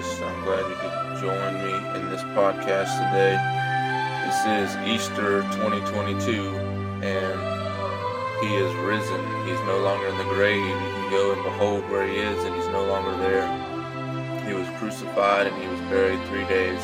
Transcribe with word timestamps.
I'm 0.00 0.42
glad 0.44 0.66
you 0.70 0.76
could 0.76 1.20
join 1.20 1.54
me 1.62 1.74
in 2.00 2.08
this 2.08 2.22
podcast 2.32 2.88
today. 2.96 3.36
This 4.24 4.70
is 4.70 4.88
Easter 4.88 5.42
2022, 5.60 6.56
and 7.04 8.42
He 8.42 8.56
is 8.56 8.74
risen. 8.76 9.20
He's 9.46 9.60
no 9.66 9.78
longer 9.80 10.06
in 10.06 10.16
the 10.16 10.24
grave. 10.24 10.64
You 10.64 10.72
can 10.72 11.10
go 11.10 11.32
and 11.34 11.42
behold 11.42 11.90
where 11.90 12.06
He 12.06 12.16
is, 12.16 12.44
and 12.44 12.54
He's 12.54 12.68
no 12.68 12.86
longer 12.86 13.14
there. 13.18 13.46
He 14.46 14.54
was 14.54 14.66
crucified 14.78 15.46
and 15.46 15.62
He 15.62 15.68
was 15.68 15.80
buried 15.82 16.26
three 16.28 16.46
days, 16.46 16.80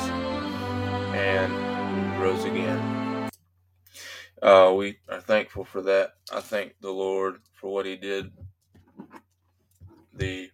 and 1.14 1.53
He 2.12 2.22
rose 2.22 2.44
again. 2.44 3.31
Uh, 4.42 4.75
we 4.77 4.98
are 5.09 5.22
thankful 5.22 5.64
for 5.64 5.81
that. 5.81 6.17
I 6.31 6.41
thank 6.41 6.75
the 6.83 6.91
Lord 6.91 7.37
for 7.55 7.72
what 7.72 7.87
He 7.87 7.97
did 7.97 8.31
the 10.12 10.50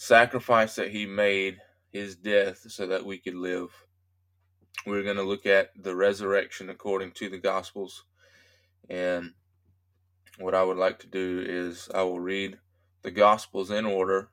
sacrifice 0.00 0.76
that 0.76 0.90
he 0.90 1.04
made, 1.04 1.58
his 1.92 2.16
death, 2.16 2.64
so 2.68 2.86
that 2.86 3.04
we 3.04 3.18
could 3.18 3.34
live. 3.34 3.68
We're 4.86 5.02
going 5.02 5.18
to 5.18 5.22
look 5.22 5.44
at 5.44 5.72
the 5.76 5.94
resurrection 5.94 6.70
according 6.70 7.12
to 7.16 7.28
the 7.28 7.36
Gospels. 7.36 8.04
And 8.88 9.34
what 10.38 10.54
I 10.54 10.62
would 10.62 10.78
like 10.78 11.00
to 11.00 11.06
do 11.06 11.44
is 11.46 11.90
I 11.94 12.02
will 12.04 12.18
read 12.18 12.56
the 13.02 13.10
Gospels 13.10 13.70
in 13.70 13.84
order 13.84 14.30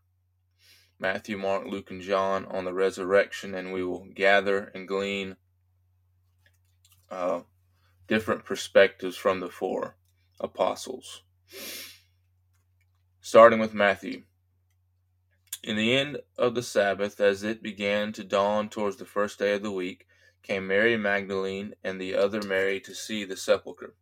Matthew, 1.00 1.38
Mark, 1.38 1.66
Luke, 1.68 1.92
and 1.92 2.02
John 2.02 2.46
on 2.46 2.64
the 2.64 2.74
resurrection, 2.74 3.54
and 3.54 3.74
we 3.74 3.84
will 3.84 4.08
gather 4.16 4.72
and 4.74 4.88
glean 4.88 5.36
uh, 7.12 7.42
different 8.08 8.46
perspectives 8.46 9.18
from 9.18 9.42
the 9.42 9.50
four 9.50 9.98
apostles. 10.40 11.24
Starting 13.20 13.60
with 13.60 13.74
Matthew. 13.74 14.24
In 15.68 15.76
the 15.76 15.98
end 15.98 16.20
of 16.38 16.56
the 16.56 16.64
Sabbath, 16.64 17.20
as 17.20 17.44
it 17.44 17.62
began 17.62 18.14
to 18.14 18.24
dawn 18.24 18.70
towards 18.70 18.96
the 18.96 19.06
first 19.06 19.38
day 19.38 19.52
of 19.54 19.64
the 19.64 19.70
week, 19.70 20.08
came 20.42 20.66
Mary 20.66 20.96
Magdalene 20.96 21.76
and 21.84 22.00
the 22.00 22.16
other 22.16 22.42
Mary 22.42 22.80
to 22.80 22.96
see 22.96 23.26
the 23.26 23.36
sepulchre. 23.36 23.94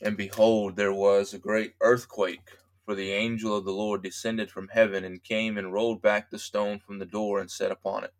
And 0.00 0.16
behold, 0.16 0.74
there 0.74 0.92
was 0.92 1.32
a 1.32 1.38
great 1.38 1.74
earthquake, 1.80 2.50
for 2.84 2.96
the 2.96 3.12
angel 3.12 3.56
of 3.56 3.64
the 3.64 3.70
Lord 3.70 4.02
descended 4.02 4.50
from 4.50 4.66
heaven 4.66 5.04
and 5.04 5.22
came 5.22 5.56
and 5.56 5.72
rolled 5.72 6.02
back 6.02 6.28
the 6.28 6.40
stone 6.40 6.80
from 6.80 6.98
the 6.98 7.06
door 7.06 7.38
and 7.38 7.48
sat 7.52 7.70
upon 7.70 8.02
it. 8.02 8.12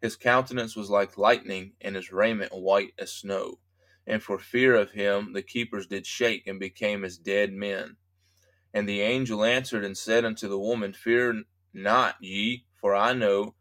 His 0.00 0.14
countenance 0.14 0.76
was 0.76 0.88
like 0.88 1.18
lightning, 1.18 1.72
and 1.80 1.96
his 1.96 2.12
raiment 2.12 2.52
white 2.52 2.92
as 2.96 3.12
snow. 3.12 3.58
And 4.06 4.22
for 4.22 4.38
fear 4.38 4.76
of 4.76 4.92
him, 4.92 5.32
the 5.32 5.42
keepers 5.42 5.88
did 5.88 6.06
shake 6.06 6.46
and 6.46 6.60
became 6.60 7.04
as 7.04 7.18
dead 7.18 7.52
men. 7.52 7.96
And 8.72 8.88
the 8.88 9.00
angel 9.00 9.42
answered 9.42 9.84
and 9.84 9.98
said 9.98 10.24
unto 10.24 10.46
the 10.46 10.60
woman, 10.60 10.92
Fear 10.92 11.42
not 11.72 12.16
ye, 12.20 12.66
for 12.80 12.94
I 12.94 13.12
know 13.12 13.54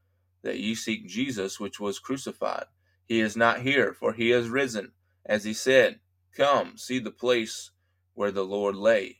that 0.43 0.59
ye 0.59 0.75
seek 0.75 1.07
Jesus, 1.07 1.59
which 1.59 1.79
was 1.79 1.99
crucified. 1.99 2.65
He 3.05 3.19
is 3.19 3.35
not 3.35 3.61
here, 3.61 3.93
for 3.93 4.13
he 4.13 4.31
is 4.31 4.49
risen, 4.49 4.93
as 5.25 5.43
he 5.43 5.53
said. 5.53 5.99
Come, 6.35 6.77
see 6.77 6.99
the 6.99 7.11
place 7.11 7.71
where 8.13 8.31
the 8.31 8.45
Lord 8.45 8.75
lay. 8.75 9.17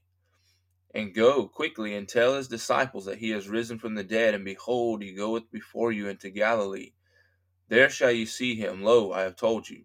And 0.94 1.14
go 1.14 1.48
quickly 1.48 1.96
and 1.96 2.08
tell 2.08 2.36
his 2.36 2.48
disciples 2.48 3.06
that 3.06 3.20
he 3.20 3.32
is 3.32 3.50
risen 3.50 3.78
from 3.78 3.96
the 3.96 4.04
dead, 4.04 4.34
and 4.34 4.46
behold, 4.46 5.02
he 5.02 5.14
goeth 5.14 5.52
before 5.52 5.92
you 5.92 6.08
into 6.08 6.30
Galilee. 6.30 6.94
There 7.68 7.90
shall 7.90 8.12
ye 8.12 8.26
see 8.26 8.56
him. 8.56 8.84
Lo, 8.84 9.12
I 9.12 9.22
have 9.22 9.36
told 9.36 9.70
you. 9.70 9.84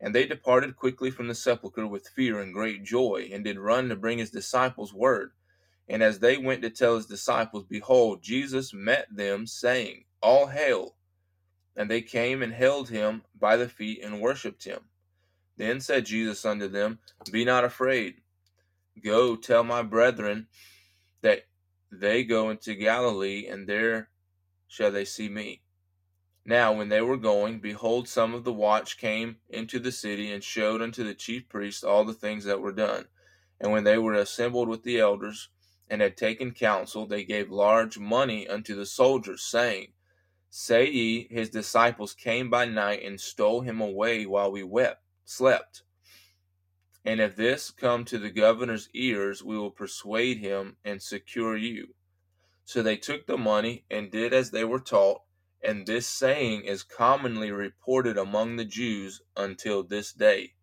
And 0.00 0.14
they 0.14 0.26
departed 0.26 0.76
quickly 0.76 1.10
from 1.10 1.28
the 1.28 1.34
sepulchre 1.34 1.86
with 1.86 2.08
fear 2.08 2.40
and 2.40 2.54
great 2.54 2.82
joy, 2.84 3.30
and 3.32 3.44
did 3.44 3.58
run 3.58 3.88
to 3.88 3.96
bring 3.96 4.18
his 4.18 4.30
disciples 4.30 4.92
word. 4.94 5.32
And 5.90 6.04
as 6.04 6.20
they 6.20 6.38
went 6.38 6.62
to 6.62 6.70
tell 6.70 6.94
his 6.94 7.06
disciples, 7.06 7.64
behold, 7.68 8.22
Jesus 8.22 8.72
met 8.72 9.08
them, 9.10 9.44
saying, 9.48 10.04
All 10.22 10.46
hail! 10.46 10.94
And 11.76 11.90
they 11.90 12.00
came 12.00 12.44
and 12.44 12.52
held 12.52 12.90
him 12.90 13.22
by 13.36 13.56
the 13.56 13.68
feet 13.68 14.00
and 14.00 14.20
worshipped 14.20 14.62
him. 14.62 14.82
Then 15.56 15.80
said 15.80 16.06
Jesus 16.06 16.44
unto 16.44 16.68
them, 16.68 17.00
Be 17.32 17.44
not 17.44 17.64
afraid. 17.64 18.22
Go 19.02 19.34
tell 19.34 19.64
my 19.64 19.82
brethren 19.82 20.46
that 21.22 21.46
they 21.90 22.22
go 22.22 22.50
into 22.50 22.76
Galilee, 22.76 23.48
and 23.48 23.66
there 23.68 24.10
shall 24.68 24.92
they 24.92 25.04
see 25.04 25.28
me. 25.28 25.62
Now, 26.46 26.72
when 26.72 26.88
they 26.88 27.00
were 27.00 27.16
going, 27.16 27.58
behold, 27.58 28.06
some 28.06 28.32
of 28.32 28.44
the 28.44 28.52
watch 28.52 28.96
came 28.96 29.38
into 29.48 29.80
the 29.80 29.90
city 29.90 30.30
and 30.30 30.44
showed 30.44 30.82
unto 30.82 31.02
the 31.02 31.14
chief 31.14 31.48
priests 31.48 31.82
all 31.82 32.04
the 32.04 32.14
things 32.14 32.44
that 32.44 32.60
were 32.60 32.70
done. 32.70 33.06
And 33.60 33.72
when 33.72 33.82
they 33.82 33.98
were 33.98 34.14
assembled 34.14 34.68
with 34.68 34.84
the 34.84 35.00
elders 35.00 35.48
and 35.90 36.00
had 36.00 36.16
taken 36.16 36.52
counsel, 36.52 37.06
they 37.06 37.24
gave 37.24 37.50
large 37.50 37.98
money 37.98 38.48
unto 38.48 38.74
the 38.74 38.86
soldiers, 38.86 39.42
saying, 39.42 39.88
Say 40.48 40.88
ye, 40.88 41.28
his 41.30 41.50
disciples 41.50 42.14
came 42.14 42.48
by 42.48 42.64
night 42.64 43.02
and 43.04 43.20
stole 43.20 43.60
him 43.60 43.82
away 43.82 44.24
while 44.24 44.50
we 44.50 44.62
wept, 44.62 45.02
slept. 45.26 45.82
And 47.04 47.20
if 47.20 47.36
this 47.36 47.70
come 47.70 48.06
to 48.06 48.18
the 48.18 48.30
governor's 48.30 48.88
ears, 48.94 49.44
we 49.44 49.58
will 49.58 49.70
persuade 49.70 50.38
him 50.38 50.76
and 50.84 51.02
secure 51.02 51.56
you. 51.56 51.94
So 52.64 52.82
they 52.82 52.96
took 52.96 53.26
the 53.26 53.36
money 53.36 53.84
and 53.90 54.10
did 54.10 54.32
as 54.32 54.50
they 54.50 54.64
were 54.64 54.80
taught 54.80 55.20
and 55.62 55.86
this 55.86 56.06
saying 56.06 56.62
is 56.62 56.82
commonly 56.82 57.50
reported 57.50 58.16
among 58.16 58.56
the 58.56 58.64
Jews 58.64 59.20
until 59.36 59.82
this 59.82 60.12
day. 60.12 60.54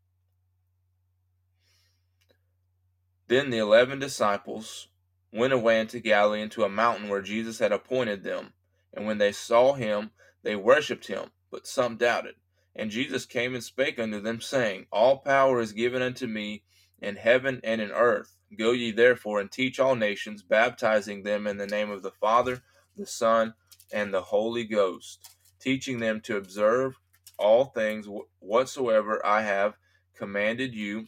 Then 3.28 3.50
the 3.50 3.58
eleven 3.58 4.00
disciples 4.00 4.88
went 5.32 5.54
away 5.54 5.80
into 5.80 6.00
Galilee 6.00 6.42
into 6.42 6.64
a 6.64 6.70
mountain 6.70 7.10
where 7.10 7.22
Jesus 7.22 7.60
had 7.60 7.72
appointed 7.72 8.24
them. 8.24 8.54
And 8.94 9.06
when 9.06 9.18
they 9.18 9.32
saw 9.32 9.74
him, 9.74 10.12
they 10.44 10.56
worshipped 10.56 11.08
him, 11.08 11.32
but 11.52 11.68
some 11.68 11.98
doubted. 11.98 12.36
And 12.76 12.92
Jesus 12.92 13.26
came 13.26 13.54
and 13.54 13.64
spake 13.64 14.00
unto 14.00 14.20
them, 14.20 14.40
saying, 14.40 14.86
All 14.92 15.18
power 15.18 15.60
is 15.60 15.74
given 15.74 16.02
unto 16.02 16.28
me 16.28 16.64
in 17.02 17.16
heaven 17.16 17.60
and 17.64 17.82
in 17.82 17.92
earth. 17.92 18.36
Go 18.58 18.72
ye 18.72 18.92
therefore 18.92 19.40
and 19.40 19.52
teach 19.52 19.80
all 19.80 19.96
nations, 19.96 20.44
baptizing 20.44 21.24
them 21.24 21.48
in 21.48 21.58
the 21.58 21.68
name 21.68 21.90
of 21.90 22.04
the 22.04 22.12
Father, 22.12 22.62
the 22.96 23.06
Son, 23.06 23.54
and 23.92 24.14
the 24.14 24.22
Holy 24.22 24.64
Ghost, 24.64 25.36
teaching 25.60 26.00
them 26.00 26.22
to 26.22 26.38
observe 26.38 26.98
all 27.38 27.66
things 27.66 28.08
whatsoever 28.40 29.24
I 29.26 29.42
have 29.42 29.76
commanded 30.16 30.74
you. 30.74 31.08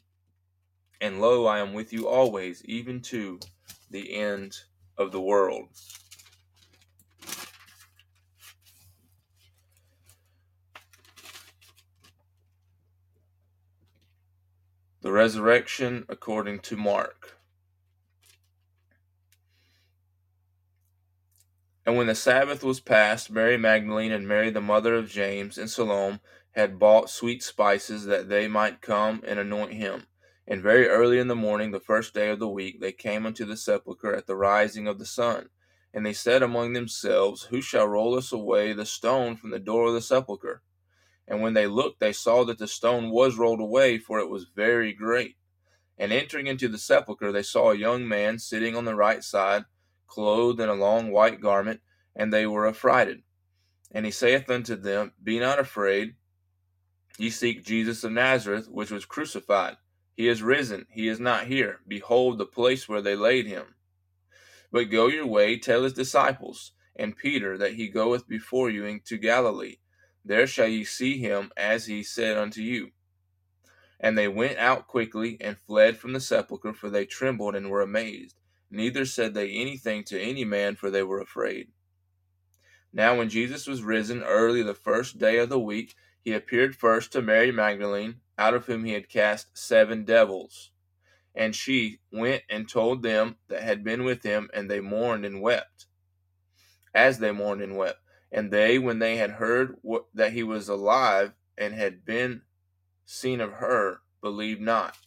And 1.00 1.22
lo, 1.22 1.46
I 1.46 1.59
am 1.59 1.74
with 1.74 1.94
you 1.94 2.07
always, 2.07 2.63
even 2.66 3.01
to 3.03 3.40
the 3.89 4.16
end 4.16 4.57
of 4.97 5.11
the 5.11 5.22
world. 5.22 5.69
The 15.01 15.12
resurrection 15.12 16.06
according 16.09 16.59
to 16.59 16.77
Mark. 16.77 17.38
And 21.85 21.97
when 21.97 22.07
the 22.07 22.13
Sabbath 22.13 22.63
was 22.63 22.80
past, 22.80 23.31
Mary 23.31 23.57
Magdalene 23.57 24.12
and 24.12 24.27
Mary 24.27 24.51
the 24.51 24.62
mother 24.62 24.94
of 24.94 25.09
James 25.09 25.57
and 25.57 25.69
Salome 25.69 26.19
had 26.51 26.77
bought 26.77 27.09
sweet 27.09 27.42
spices 27.42 28.06
that 28.06 28.30
they 28.30 28.47
might 28.47 28.81
come 28.81 29.24
and 29.25 29.39
anoint 29.39 29.74
him. 29.74 30.03
And 30.50 30.63
very 30.63 30.88
early 30.88 31.19
in 31.19 31.28
the 31.28 31.36
morning, 31.36 31.69
the 31.69 31.80
first 31.80 32.16
day 32.16 32.30
of 32.30 32.40
the 32.40 32.50
week, 32.50 32.81
they 32.81 32.92
came 32.92 33.28
unto 33.28 33.46
the 33.46 33.56
sepulchre 33.56 34.16
at 34.16 34.25
the 34.25 34.36
rising 34.36 34.88
of 34.88 34.98
the 34.98 35.06
sun. 35.06 35.50
And 35.94 36.04
they 36.04 36.13
said 36.13 36.42
among 36.42 36.74
themselves, 36.74 37.44
Who 37.44 37.62
shall 37.62 37.88
roll 37.88 38.18
us 38.18 38.31
away 38.31 38.74
the 38.74 38.86
stone 38.86 39.36
from 39.36 39.51
the 39.51 39.60
door 39.60 39.88
of 39.88 39.94
the 39.94 40.01
sepulchre? 40.01 40.63
And 41.28 41.44
when 41.44 41.54
they 41.54 41.68
looked, 41.68 42.00
they 42.00 42.13
saw 42.13 42.44
that 42.46 42.57
the 42.57 42.68
stone 42.68 43.12
was 43.12 43.38
rolled 43.38 43.60
away, 43.60 44.00
for 44.00 44.18
it 44.18 44.30
was 44.30 44.48
very 44.56 44.92
great. 44.92 45.36
And 46.00 46.12
entering 46.12 46.48
into 46.48 46.68
the 46.68 46.80
sepulchre, 46.80 47.31
they 47.31 47.44
saw 47.44 47.69
a 47.69 47.78
young 47.78 48.07
man 48.07 48.40
sitting 48.40 48.75
on 48.75 48.86
the 48.86 48.95
right 48.95 49.24
side 49.24 49.66
clothed 50.07 50.60
in 50.60 50.68
a 50.68 50.74
long 50.74 51.12
white 51.12 51.40
garment, 51.42 51.81
and 52.16 52.34
they 52.34 52.48
were 52.48 52.68
affrighted. 52.68 53.22
And 53.92 54.04
he 54.04 54.12
saith 54.12 54.50
unto 54.50 54.75
them, 54.75 55.13
Be 55.24 55.40
not 55.40 55.60
afraid. 55.60 56.16
Ye 57.19 57.30
seek 57.30 57.63
Jesus 57.63 58.04
of 58.04 58.13
Nazareth, 58.13 58.68
which 58.68 58.90
was 58.90 59.06
crucified. 59.06 59.78
He 60.19 60.27
is 60.27 60.44
risen. 60.44 60.86
He 60.89 61.07
is 61.07 61.18
not 61.18 61.48
here. 61.48 61.80
Behold 61.88 62.38
the 62.39 62.45
place 62.45 62.89
where 62.89 63.01
they 63.01 63.16
laid 63.16 63.45
him. 63.48 63.75
But 64.69 64.92
go 64.92 65.07
your 65.07 65.25
way, 65.25 65.57
tell 65.57 65.83
his 65.83 65.94
disciples 65.94 66.74
and 66.94 67.16
Peter 67.16 67.57
that 67.57 67.75
he 67.75 67.88
goeth 67.88 68.27
before 68.27 68.69
you 68.69 68.83
into 68.83 69.16
Galilee. 69.16 69.77
There 70.25 70.45
shall 70.45 70.68
ye 70.68 70.83
see 70.83 71.19
him 71.19 71.54
as 71.56 71.86
he 71.86 72.04
said 72.04 72.38
unto 72.38 72.62
you. 72.62 72.92
And 73.98 74.18
they 74.18 74.27
went 74.27 74.57
out 74.57 74.88
quickly 74.88 75.38
and 75.39 75.57
fled 75.57 75.95
from 75.95 76.12
the 76.12 76.19
sepulchre, 76.19 76.74
for 76.74 76.89
they 76.89 77.06
trembled 77.06 77.56
and 77.56 77.69
were 77.69 77.81
amazed. 77.81 78.42
Neither 78.69 79.06
said 79.06 79.33
they 79.33 79.50
anything 79.50 80.04
to 80.04 80.21
any 80.21 80.44
man, 80.44 80.75
for 80.75 80.89
they 80.92 81.04
were 81.04 81.21
afraid. 81.21 81.69
Now, 82.92 83.18
when 83.18 83.30
Jesus 83.30 83.68
was 83.68 83.83
risen 83.83 84.21
early 84.24 84.63
the 84.63 84.74
first 84.74 85.18
day 85.18 85.38
of 85.38 85.48
the 85.48 85.57
week, 85.62 85.95
he 86.21 86.33
appeared 86.33 86.75
first 86.75 87.13
to 87.13 87.21
Mary 87.21 87.54
Magdalene, 87.54 88.19
out 88.39 88.56
of 88.56 88.65
whom 88.68 88.86
he 88.86 88.94
had 88.94 89.09
cast 89.09 89.57
seven 89.57 90.06
devils. 90.06 90.71
And 91.36 91.56
she 91.56 92.00
went 92.12 92.44
and 92.50 92.69
told 92.69 93.03
them 93.03 93.38
that 93.50 93.63
had 93.63 93.83
been 93.83 94.06
with 94.06 94.24
him, 94.24 94.50
and 94.53 94.71
they 94.71 94.81
mourned 94.81 95.25
and 95.25 95.41
wept. 95.41 95.88
as 96.94 97.19
they 97.19 97.31
mourned 97.31 97.62
and 97.62 97.77
wept. 97.77 98.00
And 98.31 98.51
they, 98.51 98.80
when 98.80 99.00
they 99.00 99.18
had 99.18 99.31
heard 99.31 99.77
what, 99.81 100.06
that 100.13 100.33
he 100.33 100.44
was 100.44 100.69
alive 100.69 101.33
and 101.57 101.74
had 101.74 102.06
been 102.06 102.44
seen 103.06 103.41
of 103.41 103.53
her, 103.53 104.01
believed 104.21 104.62
not. 104.62 104.97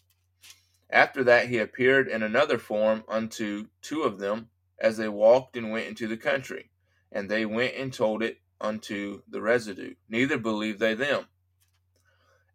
After 0.90 1.24
that, 1.24 1.48
he 1.48 1.58
appeared 1.58 2.08
in 2.08 2.22
another 2.22 2.58
form 2.58 3.04
unto 3.08 3.68
two 3.82 4.02
of 4.02 4.18
them 4.18 4.50
as 4.80 4.96
they 4.96 5.08
walked 5.08 5.56
and 5.56 5.72
went 5.72 5.88
into 5.88 6.08
the 6.08 6.16
country. 6.16 6.70
And 7.12 7.30
they 7.30 7.46
went 7.46 7.74
and 7.76 7.92
told 7.92 8.22
it 8.22 8.38
unto 8.60 9.22
the 9.28 9.40
residue. 9.42 9.94
Neither 10.08 10.38
believed 10.38 10.80
they 10.80 10.94
them. 10.94 11.26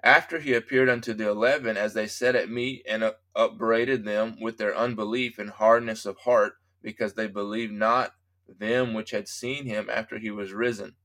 After 0.07 0.39
he 0.39 0.53
appeared 0.53 0.87
unto 0.87 1.13
the 1.13 1.27
eleven 1.27 1.75
as 1.75 1.93
they 1.93 2.07
sat 2.07 2.33
at 2.33 2.49
meat 2.49 2.85
and 2.87 3.13
upbraided 3.35 4.05
them 4.05 4.39
with 4.39 4.57
their 4.57 4.73
unbelief 4.73 5.37
and 5.37 5.49
hardness 5.49 6.05
of 6.05 6.19
heart, 6.19 6.53
because 6.81 7.15
they 7.15 7.27
believed 7.27 7.73
not 7.73 8.15
them 8.47 8.93
which 8.93 9.11
had 9.11 9.27
seen 9.27 9.65
him 9.65 9.89
after 9.89 10.17
he 10.17 10.31
was 10.31 10.53
risen. 10.53 10.95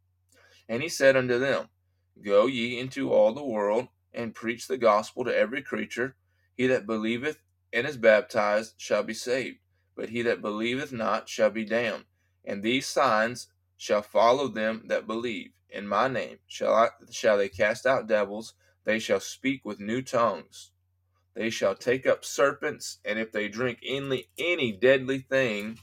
And 0.69 0.85
he 0.85 0.89
said 0.89 1.17
unto 1.17 1.41
them, 1.41 1.69
Go 2.25 2.47
ye 2.47 2.79
into 2.79 3.13
all 3.13 3.33
the 3.33 3.45
world, 3.45 3.89
and 4.15 4.37
preach 4.37 4.69
the 4.69 4.79
gospel 4.79 5.25
to 5.25 5.37
every 5.37 5.63
creature. 5.63 6.15
He 6.55 6.69
that 6.69 6.87
believeth 6.87 7.43
and 7.73 7.89
is 7.89 7.97
baptized 7.97 8.75
shall 8.77 9.03
be 9.03 9.15
saved, 9.15 9.59
but 9.97 10.11
he 10.11 10.23
that 10.23 10.41
believeth 10.41 10.93
not 10.93 11.29
shall 11.29 11.51
be 11.51 11.65
damned. 11.65 12.05
And 12.45 12.63
these 12.63 12.87
signs 12.87 13.49
shall 13.77 14.03
follow 14.03 14.47
them 14.47 14.85
that 14.87 15.09
believe. 15.09 15.51
In 15.69 15.89
my 15.89 16.07
name 16.07 16.39
shall, 16.47 16.73
I, 16.73 16.91
shall 17.11 17.39
they 17.39 17.49
cast 17.49 17.85
out 17.85 18.07
devils, 18.07 18.55
they 18.85 18.99
shall 18.99 19.21
speak 19.21 19.65
with 19.65 19.81
new 19.81 20.03
tongues. 20.03 20.71
They 21.35 21.51
shall 21.51 21.75
take 21.75 22.07
up 22.07 22.25
serpents, 22.25 22.99
and 23.05 23.19
if 23.19 23.33
they 23.33 23.49
drink 23.49 23.79
any, 23.87 24.29
any 24.39 24.73
deadly 24.73 25.19
thing, 25.19 25.79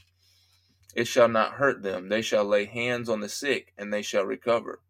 it 0.94 1.06
shall 1.06 1.28
not 1.28 1.54
hurt 1.54 1.82
them. 1.82 2.08
They 2.08 2.22
shall 2.22 2.44
lay 2.44 2.66
hands 2.66 3.08
on 3.08 3.20
the 3.20 3.28
sick, 3.28 3.72
and 3.78 3.92
they 3.92 4.02
shall 4.02 4.24
recover. 4.24 4.80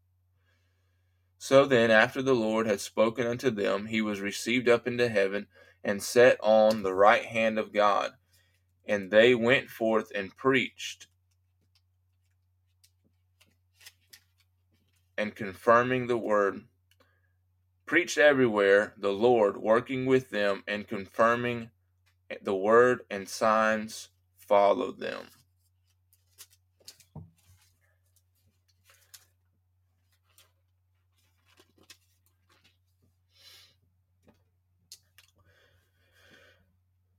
So 1.38 1.64
then, 1.64 1.90
after 1.90 2.20
the 2.20 2.34
Lord 2.34 2.66
had 2.66 2.80
spoken 2.80 3.26
unto 3.26 3.50
them, 3.50 3.86
he 3.86 4.02
was 4.02 4.20
received 4.20 4.68
up 4.68 4.86
into 4.86 5.08
heaven 5.08 5.46
and 5.82 6.02
set 6.02 6.36
on 6.42 6.82
the 6.82 6.94
right 6.94 7.24
hand 7.24 7.58
of 7.58 7.72
God. 7.72 8.12
And 8.86 9.10
they 9.10 9.34
went 9.34 9.70
forth 9.70 10.12
and 10.14 10.36
preached, 10.36 11.06
and 15.16 15.34
confirming 15.34 16.06
the 16.06 16.18
word, 16.18 16.62
preached 17.90 18.18
everywhere, 18.18 18.94
the 18.96 19.10
Lord 19.10 19.56
working 19.56 20.06
with 20.06 20.30
them 20.30 20.62
and 20.68 20.86
confirming 20.86 21.70
the 22.40 22.54
word, 22.54 23.00
and 23.10 23.28
signs 23.28 24.10
followed 24.38 25.00
them. 25.00 25.24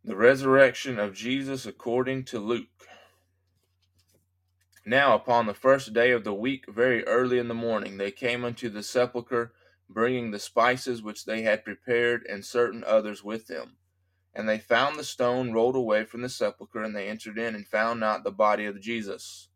The 0.06 0.16
resurrection 0.16 0.98
of 0.98 1.14
Jesus 1.14 1.66
according 1.66 2.24
to 2.24 2.40
Luke. 2.40 2.88
Now, 4.86 5.16
upon 5.16 5.48
the 5.48 5.54
first 5.54 5.92
day 5.92 6.12
of 6.12 6.24
the 6.24 6.34
week, 6.34 6.64
very 6.70 7.06
early 7.06 7.40
in 7.40 7.50
the 7.50 7.54
morning, 7.54 7.98
they 7.98 8.12
came 8.12 8.46
unto 8.46 8.70
the 8.70 8.84
sepulchre, 8.84 9.52
bringing 9.94 10.32
the 10.32 10.40
spices 10.40 11.04
which 11.04 11.26
they 11.26 11.44
had 11.44 11.66
prepared, 11.66 12.26
and 12.30 12.46
certain 12.46 12.84
others 12.86 13.24
with 13.24 13.48
them. 13.48 13.78
And 14.36 14.50
they 14.50 14.60
found 14.60 14.98
the 14.98 15.04
stone 15.04 15.54
rolled 15.54 15.76
away 15.76 16.06
from 16.06 16.22
the 16.22 16.30
sepulchre, 16.30 16.84
and 16.84 16.96
they 16.96 17.08
entered 17.10 17.40
in, 17.40 17.56
and 17.56 17.68
found 17.68 18.00
not 18.00 18.24
the 18.24 18.32
body 18.32 18.66
of 18.66 18.82
Jesus, 18.82 19.50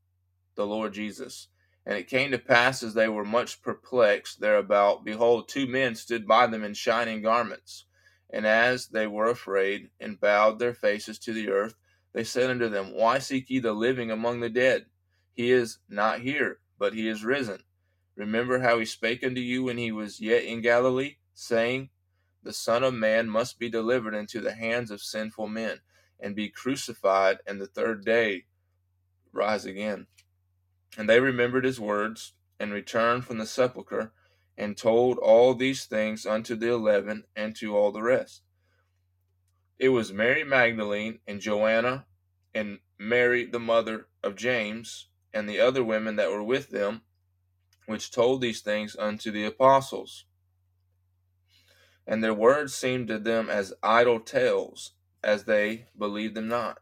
the 0.56 0.68
Lord 0.68 0.94
Jesus. 0.94 1.50
And 1.86 1.98
it 1.98 2.10
came 2.10 2.32
to 2.32 2.40
pass, 2.40 2.84
as 2.84 2.94
they 2.96 3.10
were 3.10 3.26
much 3.26 3.62
perplexed 3.62 4.42
thereabout, 4.42 5.06
behold, 5.06 5.48
two 5.50 5.68
men 5.68 5.96
stood 5.96 6.28
by 6.28 6.48
them 6.48 6.64
in 6.64 6.74
shining 6.76 7.22
garments 7.22 7.86
and 8.32 8.48
as 8.48 8.90
they 8.90 9.08
were 9.08 9.28
afraid, 9.30 9.92
and 10.02 10.20
bowed 10.22 10.60
their 10.60 10.76
faces 10.76 11.20
to 11.22 11.34
the 11.34 11.50
earth, 11.50 11.76
they 12.14 12.26
said 12.26 12.52
unto 12.52 12.70
them, 12.70 12.94
Why 12.94 13.20
seek 13.20 13.50
ye 13.50 13.60
the 13.60 13.74
living 13.74 14.12
among 14.12 14.42
the 14.42 14.50
dead? 14.50 14.88
He 15.34 15.52
is 15.52 15.80
not 15.90 16.22
here, 16.22 16.60
but 16.80 16.94
he 16.94 17.10
is 17.10 17.26
risen. 17.26 17.62
Remember 18.16 18.60
how 18.60 18.80
he 18.80 18.86
spake 18.86 19.24
unto 19.24 19.42
you 19.42 19.64
when 19.64 19.78
he 19.78 19.92
was 19.92 20.22
yet 20.22 20.44
in 20.44 20.62
Galilee, 20.62 21.18
saying, 21.34 21.90
The 22.44 22.54
Son 22.54 22.84
of 22.84 22.94
Man 22.94 23.30
must 23.30 23.60
be 23.60 23.70
delivered 23.70 24.14
into 24.14 24.40
the 24.40 24.54
hands 24.54 24.92
of 24.92 25.02
sinful 25.02 25.48
men, 25.48 25.82
and 26.20 26.36
be 26.36 26.50
crucified, 26.50 27.40
and 27.46 27.60
the 27.60 27.68
third 27.68 28.06
day 28.06 28.46
rise 29.34 29.66
again. 29.66 30.08
And 30.98 31.10
they 31.10 31.20
remembered 31.20 31.66
his 31.66 31.80
words, 31.80 32.34
and 32.60 32.72
returned 32.72 33.26
from 33.26 33.38
the 33.38 33.46
sepulchre, 33.46 34.14
and 34.58 34.78
told 34.78 35.18
all 35.18 35.54
these 35.54 35.86
things 35.86 36.26
unto 36.26 36.56
the 36.56 36.72
eleven 36.72 37.26
and 37.36 37.54
to 37.58 37.76
all 37.76 37.92
the 37.92 38.02
rest. 38.02 38.44
It 39.78 39.90
was 39.90 40.14
Mary 40.14 40.46
Magdalene 40.46 41.20
and 41.28 41.42
Joanna 41.42 42.06
and 42.54 42.80
Mary 42.98 43.46
the 43.46 43.60
mother 43.60 44.08
of 44.24 44.38
James 44.38 45.10
and 45.34 45.50
the 45.50 45.60
other 45.60 45.84
women 45.84 46.16
that 46.16 46.32
were 46.32 46.44
with 46.44 46.70
them, 46.70 47.02
which 47.86 48.12
told 48.12 48.42
these 48.42 48.62
things 48.62 48.96
unto 48.98 49.32
the 49.32 49.46
apostles. 49.46 50.26
And 52.08 52.24
their 52.24 52.34
words 52.34 52.74
seemed 52.74 53.08
to 53.08 53.20
them 53.20 53.50
as 53.50 53.74
idle 53.82 54.20
tales, 54.20 54.92
as 55.24 55.46
they 55.46 55.88
believed 55.98 56.36
them 56.36 56.48
not. 56.48 56.80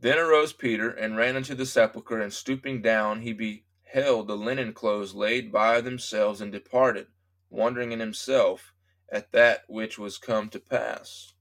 Then 0.00 0.18
arose 0.18 0.52
Peter 0.52 0.88
and 0.90 1.16
ran 1.16 1.36
unto 1.36 1.54
the 1.54 1.66
sepulchre, 1.66 2.20
and 2.20 2.32
stooping 2.32 2.82
down, 2.82 3.22
he 3.22 3.32
beheld 3.32 4.28
the 4.28 4.36
linen 4.36 4.72
clothes 4.72 5.14
laid 5.14 5.50
by 5.50 5.80
themselves 5.80 6.40
and 6.40 6.52
departed, 6.52 7.08
wondering 7.50 7.92
in 7.92 8.00
himself 8.00 8.72
at 9.10 9.32
that 9.32 9.64
which 9.66 9.98
was 9.98 10.18
come 10.18 10.48
to 10.50 10.60
pass. 10.60 11.32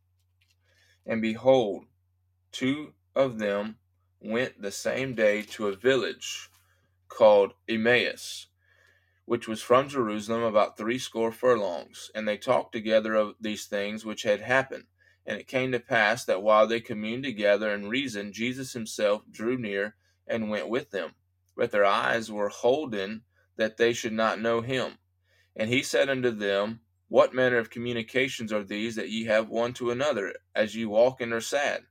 And 1.06 1.22
behold, 1.22 1.86
two 2.52 2.94
of 3.16 3.40
them 3.40 3.78
went 4.28 4.62
the 4.62 4.72
same 4.72 5.16
day 5.16 5.42
to 5.42 5.68
a 5.68 5.76
village 5.76 6.50
called 7.08 7.54
Emmaus, 7.68 8.48
which 9.26 9.48
was 9.48 9.62
from 9.62 9.90
Jerusalem 9.90 10.44
about 10.44 10.78
threescore 10.78 11.32
furlongs, 11.32 12.12
and 12.14 12.28
they 12.28 12.38
talked 12.38 12.74
together 12.74 13.16
of 13.16 13.36
these 13.42 13.66
things 13.66 14.06
which 14.06 14.24
had 14.24 14.42
happened. 14.42 14.86
And 15.26 15.40
it 15.40 15.48
came 15.48 15.72
to 15.74 15.80
pass 15.80 16.26
that 16.26 16.42
while 16.44 16.68
they 16.68 16.80
communed 16.80 17.24
together 17.24 17.74
and 17.74 17.90
reasoned, 17.90 18.34
Jesus 18.34 18.74
himself 18.74 19.24
drew 19.32 19.58
near 19.58 19.96
and 20.28 20.50
went 20.50 20.70
with 20.70 20.92
them 20.92 21.12
but 21.58 21.72
their 21.72 21.86
eyes 21.86 22.32
were 22.32 22.50
holden 22.50 23.24
that 23.58 23.78
they 23.78 23.92
should 23.92 24.14
not 24.14 24.40
know 24.40 24.62
him. 24.62 25.00
And 25.56 25.70
he 25.70 25.82
said 25.82 26.08
unto 26.08 26.30
them, 26.30 26.82
What 27.10 27.34
manner 27.34 27.58
of 27.58 27.72
communications 27.72 28.54
are 28.54 28.64
these 28.64 28.96
that 28.96 29.10
ye 29.10 29.26
have 29.26 29.50
one 29.50 29.74
to 29.74 29.90
another, 29.90 30.36
as 30.56 30.76
ye 30.76 30.86
walk 30.86 31.20
and 31.20 31.34
are 31.34 31.42
sad? 31.42 31.82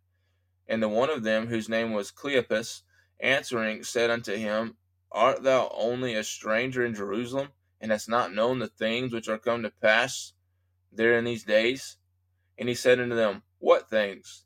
And 0.69 0.83
the 0.83 0.89
one 0.89 1.11
of 1.11 1.23
them, 1.23 1.47
whose 1.47 1.69
name 1.69 1.93
was 1.93 2.11
Cleopas, 2.11 2.83
answering, 3.21 3.85
said 3.85 4.11
unto 4.11 4.35
him, 4.35 4.77
Art 5.13 5.43
thou 5.43 5.71
only 5.73 6.15
a 6.15 6.25
stranger 6.25 6.85
in 6.85 6.95
Jerusalem, 6.95 7.49
and 7.81 7.93
hast 7.93 8.09
not 8.09 8.35
known 8.35 8.59
the 8.59 8.69
things 8.69 9.13
which 9.13 9.29
are 9.29 9.39
come 9.39 9.63
to 9.63 9.71
pass 9.71 10.33
there 10.93 11.17
in 11.17 11.25
these 11.25 11.45
days? 11.45 11.99
And 12.59 12.69
he 12.69 12.75
said 12.75 12.99
unto 12.99 13.15
them, 13.15 13.43
What 13.59 13.89
things? 13.89 14.45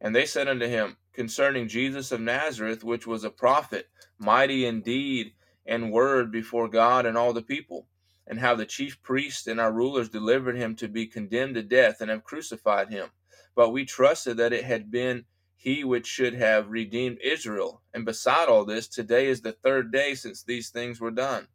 And 0.00 0.14
they 0.14 0.26
said 0.26 0.48
unto 0.48 0.66
him, 0.66 0.98
Concerning 1.12 1.68
Jesus 1.68 2.12
of 2.12 2.20
Nazareth, 2.20 2.84
which 2.84 3.06
was 3.06 3.24
a 3.24 3.30
prophet, 3.30 3.88
mighty 4.18 4.66
in 4.66 4.82
deed 4.82 5.32
and 5.64 5.90
word 5.90 6.30
before 6.30 6.68
God 6.68 7.06
and 7.06 7.16
all 7.16 7.32
the 7.32 7.42
people, 7.42 7.88
and 8.26 8.38
how 8.38 8.54
the 8.54 8.66
chief 8.66 9.02
priests 9.02 9.46
and 9.46 9.58
our 9.58 9.72
rulers 9.72 10.08
delivered 10.08 10.56
him 10.56 10.76
to 10.76 10.88
be 10.88 11.06
condemned 11.06 11.54
to 11.54 11.62
death 11.62 12.00
and 12.00 12.10
have 12.10 12.24
crucified 12.24 12.90
him. 12.90 13.08
But 13.54 13.70
we 13.70 13.84
trusted 13.84 14.36
that 14.36 14.52
it 14.52 14.64
had 14.64 14.90
been 14.90 15.24
he 15.66 15.84
which 15.84 16.06
should 16.06 16.34
have 16.34 16.70
redeemed 16.70 17.18
Israel. 17.22 17.82
And 17.92 18.04
beside 18.04 18.48
all 18.48 18.64
this, 18.64 18.86
today 18.86 19.26
is 19.26 19.40
the 19.40 19.52
third 19.52 19.90
day 19.90 20.14
since 20.14 20.42
these 20.42 20.70
things 20.70 21.00
were 21.00 21.10
done. 21.10 21.48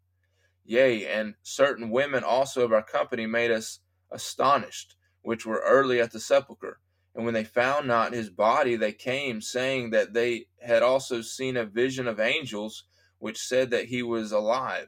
Yea, 0.66 1.06
and 1.08 1.36
certain 1.44 1.90
women 1.90 2.24
also 2.24 2.64
of 2.66 2.74
our 2.74 2.84
company 2.84 3.26
made 3.26 3.52
us 3.52 3.80
astonished, 4.12 4.96
which 5.22 5.46
were 5.46 5.64
early 5.66 6.02
at 6.02 6.12
the 6.12 6.20
sepulchre 6.20 6.80
and 7.14 7.26
when 7.26 7.34
they 7.34 7.44
found 7.44 7.88
not 7.88 8.14
his 8.14 8.30
body, 8.30 8.76
they 8.76 8.94
came, 8.94 9.42
saying 9.42 9.90
that 9.90 10.14
they 10.14 10.48
had 10.62 10.82
also 10.82 11.22
seen 11.22 11.58
a 11.58 11.66
vision 11.66 12.08
of 12.08 12.20
angels, 12.20 12.86
which 13.20 13.38
said 13.38 13.70
that 13.72 13.86
he 13.86 14.02
was 14.02 14.32
alive. 14.32 14.88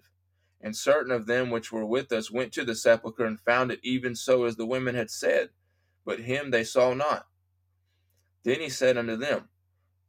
And 0.62 0.76
certain 0.76 1.12
of 1.12 1.26
them 1.26 1.50
which 1.50 1.72
were 1.72 1.86
with 1.86 2.14
us 2.14 2.32
went 2.32 2.54
to 2.54 2.64
the 2.64 2.76
sepulchre 2.76 3.26
and 3.26 3.40
found 3.40 3.72
it 3.72 3.80
even 3.84 4.16
so 4.16 4.46
as 4.46 4.56
the 4.56 4.66
women 4.66 4.96
had 4.96 5.12
said, 5.12 5.50
but 6.06 6.22
him 6.22 6.52
they 6.52 6.64
saw 6.64 6.94
not. 6.94 7.28
Then 8.44 8.60
he 8.60 8.70
said 8.70 8.98
unto 8.98 9.16
them, 9.16 9.50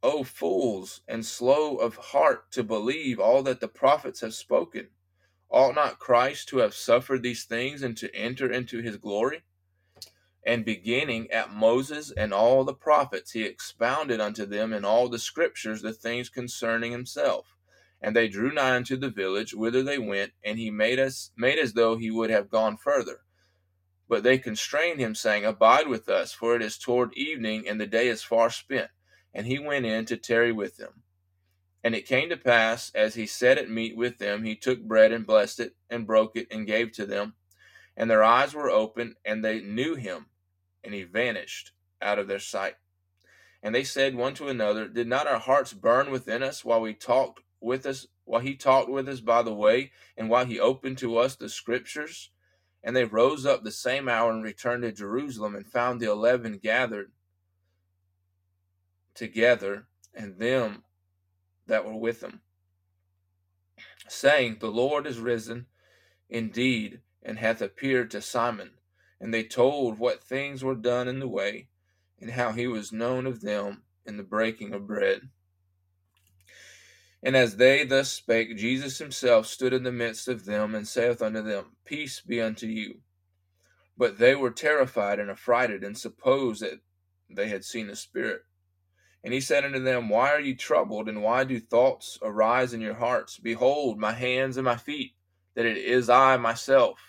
O 0.03 0.23
fools, 0.23 1.01
and 1.07 1.25
slow 1.25 1.77
of 1.77 1.95
heart 1.95 2.51
to 2.51 2.63
believe 2.63 3.19
all 3.19 3.41
that 3.43 3.59
the 3.59 3.67
prophets 3.67 4.21
have 4.21 4.33
spoken. 4.33 4.89
Ought 5.49 5.75
not 5.75 5.99
Christ 5.99 6.49
to 6.49 6.57
have 6.57 6.75
suffered 6.75 7.23
these 7.23 7.45
things 7.45 7.81
and 7.81 7.97
to 7.97 8.13
enter 8.13 8.51
into 8.51 8.81
his 8.81 8.97
glory? 8.97 9.43
And 10.45 10.63
beginning 10.63 11.31
at 11.31 11.51
Moses 11.51 12.11
and 12.11 12.31
all 12.33 12.63
the 12.63 12.73
prophets, 12.73 13.31
he 13.31 13.43
expounded 13.43 14.21
unto 14.21 14.45
them 14.45 14.73
in 14.73 14.85
all 14.85 15.09
the 15.09 15.17
scriptures 15.17 15.81
the 15.81 15.93
things 15.93 16.29
concerning 16.29 16.91
himself. 16.91 17.55
And 17.99 18.15
they 18.15 18.27
drew 18.27 18.51
nigh 18.51 18.75
unto 18.75 18.95
the 18.95 19.09
village 19.09 19.55
whither 19.55 19.81
they 19.81 19.97
went, 19.97 20.33
and 20.43 20.59
he 20.59 20.69
made 20.69 20.99
us 20.99 21.31
made 21.35 21.57
as 21.57 21.73
though 21.73 21.97
he 21.97 22.11
would 22.11 22.29
have 22.29 22.51
gone 22.51 22.77
further. 22.77 23.21
But 24.07 24.23
they 24.23 24.37
constrained 24.37 24.99
him, 24.99 25.15
saying, 25.15 25.45
Abide 25.45 25.87
with 25.87 26.09
us, 26.09 26.31
for 26.31 26.55
it 26.55 26.61
is 26.61 26.77
toward 26.77 27.13
evening, 27.15 27.67
and 27.67 27.79
the 27.81 27.87
day 27.87 28.07
is 28.07 28.21
far 28.21 28.49
spent. 28.49 28.91
And 29.33 29.47
he 29.47 29.59
went 29.59 29.85
in 29.85 30.05
to 30.05 30.17
tarry 30.17 30.51
with 30.51 30.77
them. 30.77 31.03
And 31.83 31.93
it 31.93 32.07
came 32.07 32.29
to 32.29 32.37
pass, 32.37 32.91
as 32.95 33.15
he 33.15 33.25
sat 33.25 33.57
at 33.57 33.69
meat 33.69 33.95
with 33.95 34.17
them, 34.17 34.43
he 34.43 34.55
took 34.55 34.81
bread 34.81 35.11
and 35.11 35.25
blessed 35.25 35.59
it, 35.59 35.75
and 35.89 36.07
broke 36.07 36.35
it, 36.35 36.47
and 36.49 36.65
gave 36.65 36.91
to 36.93 37.05
them. 37.05 37.35
And 37.97 38.09
their 38.09 38.23
eyes 38.23 38.53
were 38.53 38.69
opened, 38.69 39.15
and 39.23 39.43
they 39.43 39.61
knew 39.61 39.95
him, 39.95 40.27
and 40.83 40.93
he 40.93 41.03
vanished 41.03 41.71
out 42.01 42.19
of 42.19 42.27
their 42.27 42.39
sight. 42.39 42.75
And 43.61 43.73
they 43.73 43.83
said 43.83 44.15
one 44.15 44.35
to 44.35 44.47
another, 44.47 44.87
Did 44.87 45.07
not 45.07 45.27
our 45.27 45.39
hearts 45.39 45.73
burn 45.73 46.11
within 46.11 46.43
us 46.43 46.63
while 46.63 46.81
we 46.81 46.93
talked 46.93 47.41
with 47.59 47.85
us, 47.85 48.07
while 48.23 48.41
he 48.41 48.55
talked 48.55 48.89
with 48.89 49.07
us 49.09 49.21
by 49.21 49.41
the 49.41 49.53
way, 49.53 49.91
and 50.15 50.29
while 50.29 50.45
he 50.45 50.59
opened 50.59 50.99
to 50.99 51.17
us 51.17 51.35
the 51.35 51.49
scriptures? 51.49 52.31
And 52.85 52.95
they 52.95 53.03
rose 53.03 53.47
up 53.47 53.63
the 53.63 53.71
same 53.71 54.07
hour 54.07 54.31
and 54.31 54.43
returned 54.43 54.83
to 54.83 54.91
Jerusalem, 54.91 55.55
and 55.55 55.65
found 55.65 55.99
the 55.99 56.11
eleven 56.11 56.59
gathered 56.59 57.11
together, 59.15 59.87
and 60.13 60.37
them 60.37 60.83
that 61.65 61.83
were 61.83 61.97
with 61.97 62.19
them, 62.19 62.41
saying, 64.07 64.57
The 64.59 64.69
Lord 64.69 65.07
is 65.07 65.17
risen 65.17 65.65
indeed, 66.29 67.01
and 67.23 67.39
hath 67.39 67.59
appeared 67.59 68.11
to 68.11 68.21
Simon. 68.21 68.71
And 69.19 69.33
they 69.33 69.43
told 69.43 69.97
what 69.97 70.23
things 70.23 70.63
were 70.63 70.75
done 70.75 71.07
in 71.07 71.19
the 71.19 71.27
way, 71.27 71.69
and 72.21 72.29
how 72.29 72.51
he 72.51 72.67
was 72.67 72.91
known 72.91 73.25
of 73.25 73.41
them 73.41 73.81
in 74.05 74.17
the 74.17 74.23
breaking 74.23 74.73
of 74.75 74.85
bread. 74.85 75.29
And 77.25 77.35
as 77.35 77.57
they 77.57 77.83
thus 77.83 78.11
spake, 78.11 78.55
Jesus 78.55 78.99
himself 78.99 79.47
stood 79.47 79.73
in 79.73 79.81
the 79.81 79.91
midst 79.91 80.27
of 80.27 80.45
them, 80.45 80.75
and 80.75 80.87
saith 80.87 81.23
unto 81.23 81.41
them, 81.41 81.71
Peace 81.83 82.21
be 82.21 82.39
unto 82.39 82.67
you. 82.67 82.99
But 83.97 84.19
they 84.19 84.35
were 84.35 84.51
terrified 84.51 85.19
and 85.19 85.31
affrighted, 85.31 85.83
and 85.83 85.97
supposed 85.97 86.61
that 86.61 86.81
they 87.27 87.47
had 87.47 87.65
seen 87.65 87.89
a 87.89 87.95
spirit. 87.95 88.41
And 89.23 89.33
he 89.33 89.41
said 89.41 89.65
unto 89.65 89.79
them, 89.79 90.07
Why 90.07 90.29
are 90.33 90.39
ye 90.39 90.53
troubled, 90.53 91.09
and 91.09 91.23
why 91.23 91.45
do 91.45 91.59
thoughts 91.59 92.19
arise 92.21 92.75
in 92.75 92.81
your 92.81 92.93
hearts? 92.93 93.39
Behold, 93.39 93.97
my 93.97 94.11
hands 94.11 94.57
and 94.57 94.65
my 94.65 94.77
feet, 94.77 95.15
that 95.55 95.65
it 95.65 95.77
is 95.77 96.11
I 96.11 96.37
myself. 96.37 96.99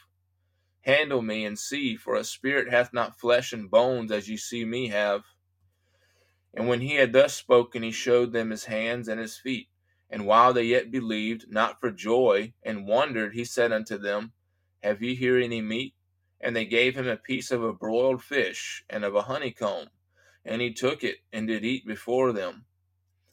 Handle 0.80 1.20
me 1.20 1.44
and 1.44 1.58
see, 1.58 1.94
for 1.94 2.14
a 2.14 2.25
spirit 2.25 2.70
hath 2.73 2.94
not 2.94 3.20
flesh 3.20 3.52
and 3.52 3.70
bones 3.70 4.11
as 4.11 4.30
ye 4.30 4.38
see 4.38 4.64
me 4.64 4.88
have. 4.88 5.25
And 6.54 6.68
when 6.68 6.80
he 6.80 6.94
had 6.94 7.12
thus 7.12 7.35
spoken, 7.35 7.82
he 7.82 7.90
showed 7.90 8.32
them 8.32 8.49
his 8.49 8.64
hands 8.64 9.08
and 9.08 9.20
his 9.20 9.37
feet. 9.37 9.68
And 10.08 10.26
while 10.26 10.52
they 10.52 10.64
yet 10.64 10.90
believed, 10.90 11.50
not 11.50 11.80
for 11.80 11.90
joy, 11.90 12.52
and 12.62 12.86
wondered, 12.86 13.34
he 13.34 13.44
said 13.44 13.72
unto 13.72 13.98
them, 13.98 14.32
Have 14.82 15.02
ye 15.02 15.14
here 15.14 15.38
any 15.38 15.60
meat? 15.60 15.94
And 16.40 16.54
they 16.54 16.64
gave 16.64 16.96
him 16.96 17.08
a 17.08 17.16
piece 17.16 17.50
of 17.50 17.62
a 17.62 17.72
broiled 17.72 18.22
fish 18.22 18.84
and 18.88 19.04
of 19.04 19.14
a 19.14 19.22
honeycomb. 19.22 19.88
And 20.44 20.62
he 20.62 20.72
took 20.72 21.02
it 21.02 21.16
and 21.32 21.48
did 21.48 21.64
eat 21.64 21.86
before 21.86 22.32
them. 22.32 22.66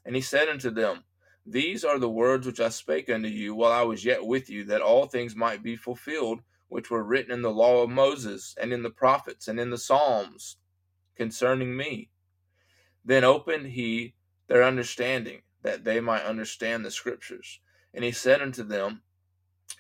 And 0.04 0.16
he 0.16 0.22
said 0.22 0.50
unto 0.50 0.72
them, 0.72 1.04
These 1.46 1.84
are 1.84 2.00
the 2.00 2.10
words 2.10 2.48
which 2.48 2.60
I 2.60 2.70
spake 2.70 3.10
unto 3.10 3.28
you 3.30 3.54
while 3.54 3.72
I 3.72 3.84
was 3.84 4.04
yet 4.04 4.26
with 4.26 4.50
you, 4.50 4.64
that 4.66 4.82
all 4.82 5.06
things 5.06 5.36
might 5.36 5.62
be 5.62 5.76
fulfilled 5.76 6.42
which 6.70 6.90
were 6.90 7.04
written 7.04 7.32
in 7.32 7.44
the 7.44 7.52
law 7.52 7.84
of 7.84 7.90
Moses, 7.92 8.56
and 8.60 8.74
in 8.74 8.82
the 8.82 8.90
prophets, 8.90 9.48
and 9.48 9.60
in 9.60 9.70
the 9.70 9.78
Psalms 9.78 10.58
concerning 11.16 11.78
me. 11.78 12.10
Then 13.06 13.24
opened 13.24 13.68
he 13.68 14.16
their 14.48 14.64
understanding, 14.64 15.44
that 15.64 15.84
they 15.84 16.00
might 16.00 16.24
understand 16.24 16.86
the 16.86 16.92
scriptures. 16.92 17.60
And 17.94 18.04
he 18.04 18.12
said 18.12 18.42
unto 18.42 18.64
them, 18.64 19.02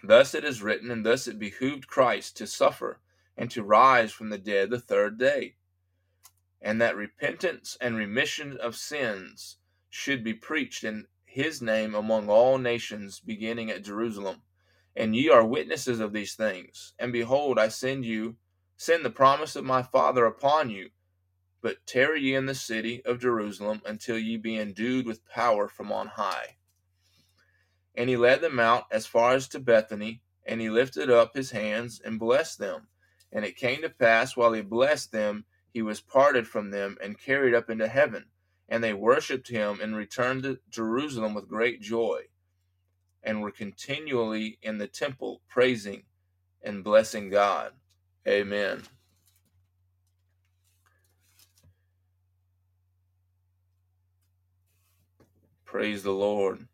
Thus 0.04 0.34
it 0.34 0.44
is 0.44 0.62
written, 0.62 0.92
and 0.92 1.06
thus 1.06 1.28
it 1.28 1.40
behooved 1.40 1.88
Christ 1.88 2.36
to 2.38 2.48
suffer, 2.48 3.00
and 3.38 3.50
to 3.52 3.64
rise 3.64 4.12
from 4.12 4.30
the 4.30 4.38
dead 4.38 4.70
the 4.70 4.80
third 4.80 5.18
day, 5.18 5.56
and 6.62 6.82
that 6.82 6.96
repentance 6.96 7.78
and 7.82 7.96
remission 7.96 8.58
of 8.58 8.76
sins 8.76 9.58
should 9.90 10.24
be 10.24 10.34
preached 10.34 10.84
in 10.84 11.08
his 11.26 11.62
name 11.62 11.96
among 11.96 12.30
all 12.30 12.58
nations, 12.58 13.20
beginning 13.20 13.72
at 13.72 13.84
Jerusalem 13.84 14.42
and 14.96 15.16
ye 15.16 15.30
are 15.30 15.46
witnesses 15.46 16.00
of 16.00 16.14
these 16.14 16.36
things. 16.36 16.94
And 17.00 17.12
behold, 17.12 17.58
I 17.58 17.68
send 17.68 18.06
you, 18.06 18.36
send 18.78 19.04
the 19.04 19.10
promise 19.10 19.56
of 19.56 19.66
my 19.66 19.82
Father 19.82 20.26
upon 20.26 20.70
you. 20.70 20.90
But 21.64 21.88
tarry 21.88 22.22
ye 22.22 22.36
in 22.36 22.46
the 22.46 22.54
city 22.54 23.04
of 23.06 23.22
Jerusalem 23.22 23.82
until 23.86 24.20
ye 24.20 24.36
be 24.36 24.58
endued 24.58 25.08
with 25.08 25.26
power 25.26 25.70
from 25.70 25.94
on 25.94 26.08
high. 26.10 26.58
And 27.96 28.10
he 28.10 28.18
led 28.18 28.42
them 28.42 28.60
out 28.60 28.86
as 28.92 29.06
far 29.06 29.34
as 29.34 29.48
to 29.48 29.60
Bethany, 29.60 30.22
and 30.46 30.60
he 30.60 30.70
lifted 30.70 31.10
up 31.10 31.34
his 31.34 31.52
hands 31.52 32.02
and 32.04 32.20
blessed 32.20 32.60
them. 32.60 32.90
And 33.32 33.46
it 33.46 33.56
came 33.56 33.82
to 33.82 33.90
pass, 33.90 34.36
while 34.36 34.52
he 34.52 34.62
blessed 34.62 35.14
them, 35.14 35.46
he 35.74 35.82
was 35.82 36.02
parted 36.02 36.48
from 36.48 36.72
them 36.72 36.98
and 37.02 37.18
carried 37.18 37.56
up 37.56 37.70
into 37.70 37.88
heaven. 37.88 38.26
And 38.68 38.84
they 38.84 38.94
worshipped 38.94 39.48
him 39.48 39.80
and 39.82 39.96
returned 39.96 40.44
to 40.44 40.60
Jerusalem 40.70 41.34
with 41.34 41.48
great 41.48 41.82
joy 41.82 42.24
and 43.24 43.42
were 43.42 43.52
continually 43.52 44.60
in 44.62 44.80
the 44.80 44.88
temple 44.88 45.42
praising 45.48 46.04
and 46.62 46.84
blessing 46.84 47.30
God. 47.30 47.72
Amen. 48.28 48.84
Praise 55.74 56.04
the 56.04 56.12
Lord. 56.12 56.68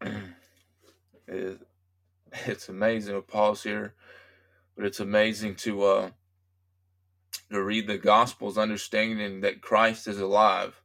it's 1.28 2.68
amazing 2.68 3.14
to 3.14 3.22
pause 3.22 3.62
here, 3.62 3.94
but 4.74 4.84
it's 4.84 4.98
amazing 4.98 5.54
to 5.54 5.84
uh, 5.84 6.10
to 7.52 7.62
read 7.62 7.86
the 7.86 7.98
Gospels, 7.98 8.58
understanding 8.58 9.42
that 9.42 9.62
Christ 9.62 10.08
is 10.08 10.18
alive. 10.18 10.82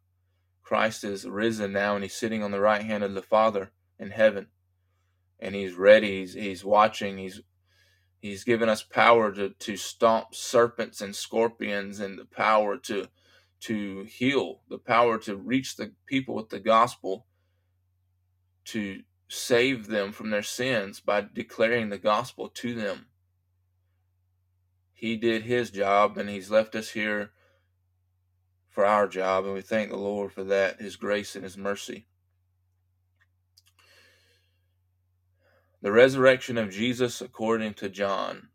Christ 0.62 1.03
is 1.03 1.25
risen 1.25 1.72
now, 1.74 1.96
and 1.96 2.03
He's 2.03 2.13
sitting 2.13 2.44
on 2.44 2.51
the 2.51 2.60
right 2.60 2.84
hand 2.84 3.03
of 3.03 3.15
the 3.15 3.24
Father 3.24 3.72
in 3.98 4.12
heaven 4.12 4.50
and 5.39 5.55
he's 5.55 5.74
ready. 5.74 6.20
He's, 6.20 6.36
he's 6.36 6.63
watching. 6.63 7.17
He's 7.17 7.41
he's 8.22 8.44
given 8.44 8.70
us 8.70 8.84
power 8.84 9.32
to 9.32 9.50
to 9.50 9.77
stomp 9.77 10.36
serpents 10.36 11.01
and 11.01 11.15
scorpions, 11.15 12.00
and 12.00 12.20
the 12.20 12.25
power 12.25 12.77
to 12.84 13.08
to 13.62 14.03
heal, 14.03 14.62
the 14.69 14.77
power 14.77 15.17
to 15.19 15.35
reach 15.35 15.75
the 15.75 15.93
people 16.05 16.35
with 16.35 16.50
the 16.50 16.59
gospel, 16.59 17.25
to 18.65 19.01
save 19.27 19.88
them 19.88 20.12
from 20.12 20.29
their 20.29 20.43
sins 20.43 21.00
by 21.00 21.25
declaring 21.33 21.89
the 21.89 21.97
gospel 21.97 22.50
to 22.50 22.75
them. 22.75 23.07
He 24.93 25.17
did 25.17 25.43
his 25.43 25.71
job, 25.71 26.17
and 26.17 26.29
he's 26.29 26.51
left 26.51 26.75
us 26.75 26.91
here 26.91 27.31
for 28.69 28.85
our 28.85 29.07
job, 29.07 29.45
and 29.45 29.53
we 29.53 29.62
thank 29.62 29.89
the 29.89 29.97
Lord 29.97 30.31
for 30.31 30.43
that, 30.43 30.81
his 30.81 30.95
grace 30.95 31.35
and 31.35 31.43
his 31.43 31.57
mercy. 31.57 32.07
The 35.81 35.91
resurrection 35.91 36.57
of 36.57 36.71
Jesus 36.71 37.21
according 37.21 37.75
to 37.75 37.89
John. 37.89 38.50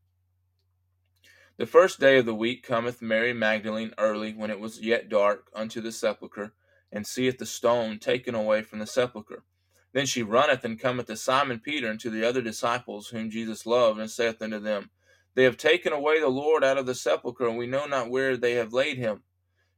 The 1.60 1.66
first 1.66 2.00
day 2.00 2.16
of 2.16 2.24
the 2.24 2.34
week 2.34 2.62
cometh 2.62 3.02
Mary 3.02 3.34
Magdalene 3.34 3.92
early, 3.98 4.32
when 4.32 4.50
it 4.50 4.58
was 4.58 4.80
yet 4.80 5.10
dark, 5.10 5.50
unto 5.54 5.82
the 5.82 5.92
sepulchre, 5.92 6.54
and 6.90 7.06
seeth 7.06 7.36
the 7.36 7.44
stone 7.44 7.98
taken 7.98 8.34
away 8.34 8.62
from 8.62 8.78
the 8.78 8.86
sepulchre. 8.86 9.44
Then 9.92 10.06
she 10.06 10.22
runneth 10.22 10.64
and 10.64 10.80
cometh 10.80 11.08
to 11.08 11.18
Simon 11.18 11.60
Peter 11.60 11.90
and 11.90 12.00
to 12.00 12.08
the 12.08 12.26
other 12.26 12.40
disciples 12.40 13.08
whom 13.08 13.28
Jesus 13.28 13.66
loved, 13.66 14.00
and 14.00 14.10
saith 14.10 14.40
unto 14.40 14.58
them, 14.58 14.88
They 15.34 15.44
have 15.44 15.58
taken 15.58 15.92
away 15.92 16.18
the 16.18 16.28
Lord 16.28 16.64
out 16.64 16.78
of 16.78 16.86
the 16.86 16.94
sepulchre, 16.94 17.46
and 17.46 17.58
we 17.58 17.66
know 17.66 17.84
not 17.84 18.08
where 18.08 18.38
they 18.38 18.52
have 18.54 18.72
laid 18.72 18.96
him. 18.96 19.24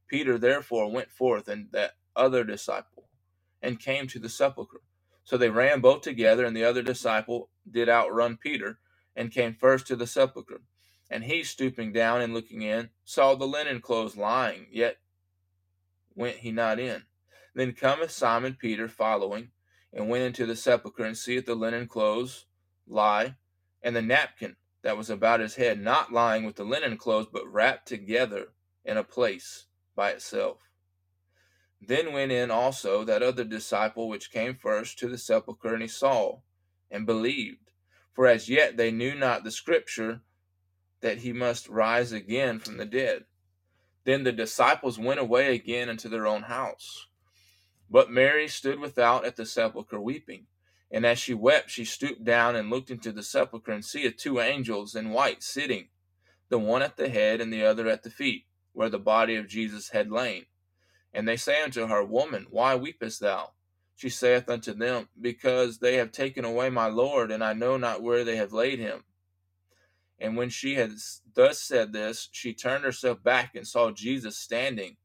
Peter 0.07 0.37
therefore 0.37 0.89
went 0.89 1.11
forth, 1.11 1.49
and 1.49 1.69
that 1.73 1.97
other 2.15 2.45
disciple, 2.45 3.09
and 3.61 3.77
came 3.77 4.07
to 4.07 4.19
the 4.19 4.29
sepulchre. 4.29 4.83
So 5.25 5.35
they 5.35 5.49
ran 5.49 5.81
both 5.81 6.01
together, 6.01 6.45
and 6.45 6.55
the 6.55 6.63
other 6.63 6.81
disciple 6.81 7.49
did 7.69 7.89
outrun 7.89 8.37
Peter, 8.37 8.79
and 9.17 9.33
came 9.33 9.53
first 9.53 9.85
to 9.87 9.97
the 9.97 10.07
sepulchre. 10.07 10.61
And 11.09 11.23
he, 11.23 11.43
stooping 11.43 11.93
down 11.93 12.21
and 12.21 12.33
looking 12.33 12.61
in, 12.61 12.89
saw 13.03 13.35
the 13.35 13.45
linen 13.45 13.81
clothes 13.81 14.17
lying, 14.17 14.67
yet 14.71 14.97
went 16.15 16.37
he 16.37 16.51
not 16.51 16.79
in. 16.79 17.03
Then 17.53 17.73
cometh 17.73 18.11
Simon 18.11 18.57
Peter 18.59 18.87
following, 18.87 19.49
and 19.91 20.09
went 20.09 20.23
into 20.23 20.45
the 20.45 20.55
sepulchre, 20.55 21.03
and 21.03 21.17
seeth 21.17 21.45
the 21.45 21.55
linen 21.55 21.87
clothes 21.87 22.45
lie, 22.87 23.35
and 23.81 23.95
the 23.95 24.01
napkin 24.01 24.55
that 24.81 24.97
was 24.97 25.09
about 25.09 25.39
his 25.39 25.55
head 25.55 25.79
not 25.79 26.11
lying 26.11 26.45
with 26.45 26.55
the 26.55 26.63
linen 26.63 26.97
clothes, 26.97 27.27
but 27.31 27.51
wrapped 27.51 27.87
together 27.87 28.47
in 28.83 28.97
a 28.97 29.03
place 29.03 29.65
by 29.95 30.11
itself. 30.11 30.69
Then 31.79 32.13
went 32.13 32.31
in 32.31 32.49
also 32.49 33.03
that 33.03 33.21
other 33.21 33.43
disciple 33.43 34.07
which 34.07 34.31
came 34.31 34.55
first 34.55 34.97
to 34.99 35.07
the 35.07 35.17
sepulchre, 35.17 35.73
and 35.73 35.81
he 35.81 35.87
saw, 35.87 36.39
and 36.89 37.05
believed. 37.05 37.71
For 38.13 38.27
as 38.27 38.49
yet 38.49 38.77
they 38.77 38.91
knew 38.91 39.15
not 39.15 39.43
the 39.43 39.51
scripture 39.51 40.21
that 41.03 41.19
he 41.19 41.33
must 41.33 41.67
rise 41.67 42.13
again 42.13 42.59
from 42.59 42.77
the 42.77 42.85
dead. 42.85 43.25
Then 44.05 44.23
the 44.23 44.31
disciples 44.31 44.97
went 44.97 45.19
away 45.19 45.53
again 45.53 45.89
into 45.89 46.07
their 46.07 46.25
own 46.25 46.43
house. 46.43 47.07
But 47.89 48.09
Mary 48.09 48.47
stood 48.47 48.79
without 48.79 49.25
at 49.25 49.35
the 49.35 49.45
sepulchre 49.45 49.99
weeping. 49.99 50.47
And 50.89 51.05
as 51.05 51.19
she 51.19 51.33
wept, 51.33 51.69
she 51.69 51.83
stooped 51.83 52.23
down 52.23 52.55
and 52.55 52.69
looked 52.69 52.89
into 52.89 53.11
the 53.11 53.21
sepulchre, 53.21 53.73
and 53.73 53.83
seeth 53.83 54.15
two 54.15 54.39
angels 54.39 54.95
in 54.95 55.09
white 55.09 55.43
sitting, 55.43 55.89
the 56.49 56.57
one 56.57 56.81
at 56.81 56.95
the 56.97 57.09
head 57.09 57.41
and 57.41 57.51
the 57.51 57.65
other 57.65 57.89
at 57.89 58.03
the 58.03 58.09
feet, 58.09 58.45
where 58.71 58.89
the 58.89 58.99
body 58.99 59.35
of 59.35 59.47
Jesus 59.47 59.89
had 59.89 60.09
lain. 60.09 60.45
And 61.13 61.27
they 61.27 61.37
say 61.37 61.61
unto 61.61 61.87
her, 61.87 62.03
Woman, 62.03 62.47
why 62.49 62.75
weepest 62.75 63.19
thou? 63.19 63.51
She 63.95 64.09
saith 64.09 64.49
unto 64.49 64.73
them, 64.73 65.09
Because 65.19 65.79
they 65.79 65.95
have 65.95 66.11
taken 66.11 66.45
away 66.45 66.69
my 66.69 66.87
Lord, 66.87 67.29
and 67.29 67.43
I 67.43 67.53
know 67.53 67.75
not 67.75 68.01
where 68.01 68.23
they 68.23 68.37
have 68.37 68.53
laid 68.53 68.79
him. 68.79 69.03
And 70.23 70.37
when 70.37 70.49
she 70.49 70.75
had 70.75 70.93
thus 71.35 71.59
said 71.59 71.91
this, 71.91 72.29
she 72.31 72.53
turned 72.53 72.85
herself 72.85 73.21
back 73.21 73.55
and 73.55 73.67
saw 73.67 73.91
Jesus 73.91 74.37
standing, 74.37 74.95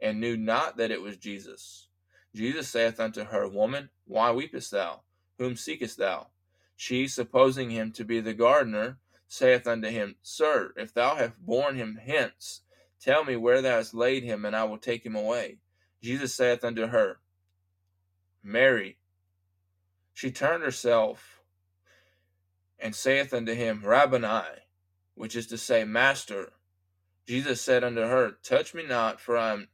and 0.00 0.18
knew 0.18 0.38
not 0.38 0.78
that 0.78 0.90
it 0.90 1.02
was 1.02 1.18
Jesus. 1.18 1.88
Jesus 2.34 2.70
saith 2.70 2.98
unto 2.98 3.24
her, 3.24 3.46
Woman, 3.46 3.90
why 4.06 4.32
weepest 4.32 4.70
thou? 4.70 5.02
Whom 5.38 5.54
seekest 5.54 5.98
thou? 5.98 6.28
She, 6.76 7.08
supposing 7.08 7.68
him 7.68 7.92
to 7.92 8.06
be 8.06 8.20
the 8.20 8.32
gardener, 8.32 8.96
saith 9.28 9.66
unto 9.66 9.88
him, 9.88 10.16
Sir, 10.22 10.72
if 10.78 10.94
thou 10.94 11.16
hast 11.16 11.38
borne 11.38 11.76
him 11.76 12.00
hence, 12.02 12.62
tell 12.98 13.22
me 13.22 13.36
where 13.36 13.60
thou 13.60 13.76
hast 13.76 13.92
laid 13.92 14.22
him, 14.22 14.46
and 14.46 14.56
I 14.56 14.64
will 14.64 14.78
take 14.78 15.04
him 15.04 15.14
away. 15.14 15.58
Jesus 16.02 16.34
saith 16.34 16.64
unto 16.64 16.86
her, 16.86 17.20
Mary. 18.42 18.96
She 20.14 20.30
turned 20.30 20.62
herself 20.62 21.33
and 22.78 22.94
saith 22.94 23.32
unto 23.32 23.54
him, 23.54 23.82
Rabboni, 23.84 24.60
which 25.14 25.36
is 25.36 25.46
to 25.48 25.58
say, 25.58 25.84
Master. 25.84 26.52
Jesus 27.26 27.60
said 27.60 27.82
unto 27.82 28.02
her, 28.02 28.32
Touch 28.42 28.74
me 28.74 28.84
not, 28.86 29.20
for 29.20 29.36
I 29.36 29.52
am 29.52 29.68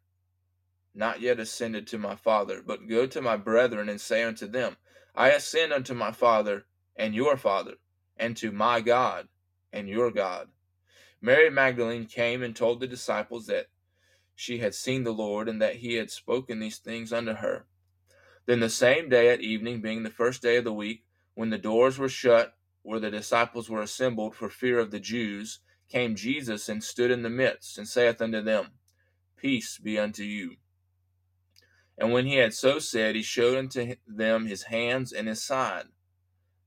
not 0.95 1.21
yet 1.21 1.40
ascended 1.40 1.87
to 1.88 1.99
my 1.99 2.14
Father, 2.14 2.62
but 2.64 2.88
go 2.88 3.07
to 3.07 3.21
my 3.21 3.37
brethren 3.37 3.88
and 3.88 4.00
say 4.00 4.23
unto 4.23 4.47
them, 4.47 4.76
I 5.14 5.30
ascend 5.30 5.73
unto 5.73 5.95
my 5.95 6.12
Father 6.12 6.66
and 6.97 7.14
your 7.14 7.37
Father, 7.37 7.75
and 8.16 8.37
to 8.37 8.52
my 8.52 8.80
God 8.80 9.28
and 9.73 9.88
your 9.88 10.11
God. 10.11 10.49
Mary 11.21 11.50
Magdalene 11.50 12.07
came 12.07 12.42
and 12.42 12.54
told 12.54 12.80
the 12.80 12.87
disciples 12.87 13.47
that 13.47 13.66
she 14.35 14.59
had 14.59 14.75
seen 14.75 15.04
the 15.04 15.12
Lord, 15.12 15.49
and 15.49 15.61
that 15.61 15.76
he 15.76 15.95
had 15.95 16.11
spoken 16.11 16.61
these 16.61 16.78
things 16.78 17.12
unto 17.12 17.35
her. 17.35 17.66
Then 18.47 18.61
the 18.61 18.71
same 18.71 19.11
day 19.11 19.28
at 19.28 19.42
evening, 19.42 19.83
being 19.83 20.02
the 20.02 20.09
first 20.09 20.40
day 20.40 20.56
of 20.56 20.65
the 20.65 20.73
week, 20.73 21.04
when 21.34 21.50
the 21.50 21.58
doors 21.58 21.99
were 21.99 22.08
shut 22.08 22.56
where 22.82 23.00
the 23.00 23.10
disciples 23.10 23.69
were 23.69 23.82
assembled 23.82 24.34
for 24.34 24.49
fear 24.49 24.78
of 24.78 24.90
the 24.90 25.00
Jews, 25.00 25.60
came 25.88 26.14
Jesus 26.14 26.69
and 26.69 26.82
stood 26.82 27.10
in 27.10 27.23
the 27.23 27.30
midst, 27.30 27.78
and 27.78 27.88
saith 27.88 28.21
unto 28.23 28.40
them, 28.40 28.69
Peace 29.36 29.78
be 29.78 29.99
unto 29.99 30.23
you. 30.23 30.56
And 31.99 32.12
when 32.12 32.26
he 32.26 32.36
had 32.36 32.54
so 32.54 32.78
said, 32.78 33.14
he 33.14 33.23
showed 33.23 33.58
unto 33.58 33.97
them 34.06 34.47
his 34.47 34.64
hands 34.64 35.12
and 35.12 35.28
his 35.28 35.43
side. 35.43 35.84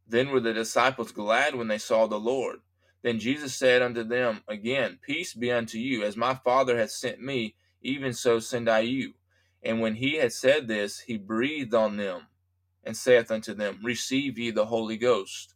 Then 0.07 0.29
were 0.29 0.39
the 0.39 0.53
disciples 0.53 1.11
glad 1.11 1.55
when 1.55 1.67
they 1.67 1.77
saw 1.77 2.07
the 2.07 2.19
Lord. 2.19 2.59
Then 3.01 3.19
Jesus 3.19 3.55
said 3.55 3.81
unto 3.81 4.03
them 4.03 4.41
again, 4.47 4.99
Peace 5.01 5.33
be 5.33 5.51
unto 5.51 5.77
you. 5.77 6.03
As 6.03 6.15
my 6.15 6.35
Father 6.35 6.77
hath 6.77 6.91
sent 6.91 7.21
me, 7.21 7.55
even 7.81 8.13
so 8.13 8.39
send 8.39 8.69
I 8.69 8.79
you. 8.79 9.13
And 9.63 9.81
when 9.81 9.95
he 9.95 10.15
had 10.17 10.33
said 10.33 10.67
this, 10.67 11.01
he 11.01 11.17
breathed 11.17 11.73
on 11.73 11.97
them, 11.97 12.27
and 12.83 12.95
saith 12.95 13.31
unto 13.31 13.53
them, 13.53 13.79
Receive 13.83 14.37
ye 14.37 14.51
the 14.51 14.65
Holy 14.65 14.97
Ghost. 14.97 15.52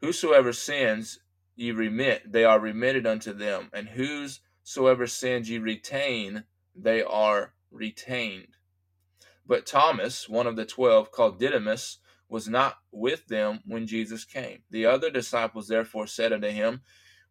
Whosoever 0.00 0.52
sins 0.52 1.20
ye 1.56 1.72
remit, 1.72 2.32
they 2.32 2.44
are 2.44 2.58
remitted 2.58 3.06
unto 3.06 3.34
them, 3.34 3.68
and 3.72 3.88
whosoever 3.88 5.06
sins 5.06 5.50
ye 5.50 5.58
retain, 5.58 6.44
they 6.74 7.02
are 7.02 7.54
retained. 7.70 8.56
But 9.46 9.66
Thomas, 9.66 10.28
one 10.28 10.46
of 10.46 10.56
the 10.56 10.64
twelve, 10.64 11.10
called 11.10 11.38
Didymus, 11.38 11.98
was 12.28 12.48
not 12.48 12.78
with 12.92 13.26
them 13.26 13.60
when 13.66 13.86
Jesus 13.86 14.24
came. 14.24 14.62
The 14.70 14.86
other 14.86 15.10
disciples 15.10 15.68
therefore 15.68 16.06
said 16.06 16.32
unto 16.32 16.48
him, 16.48 16.82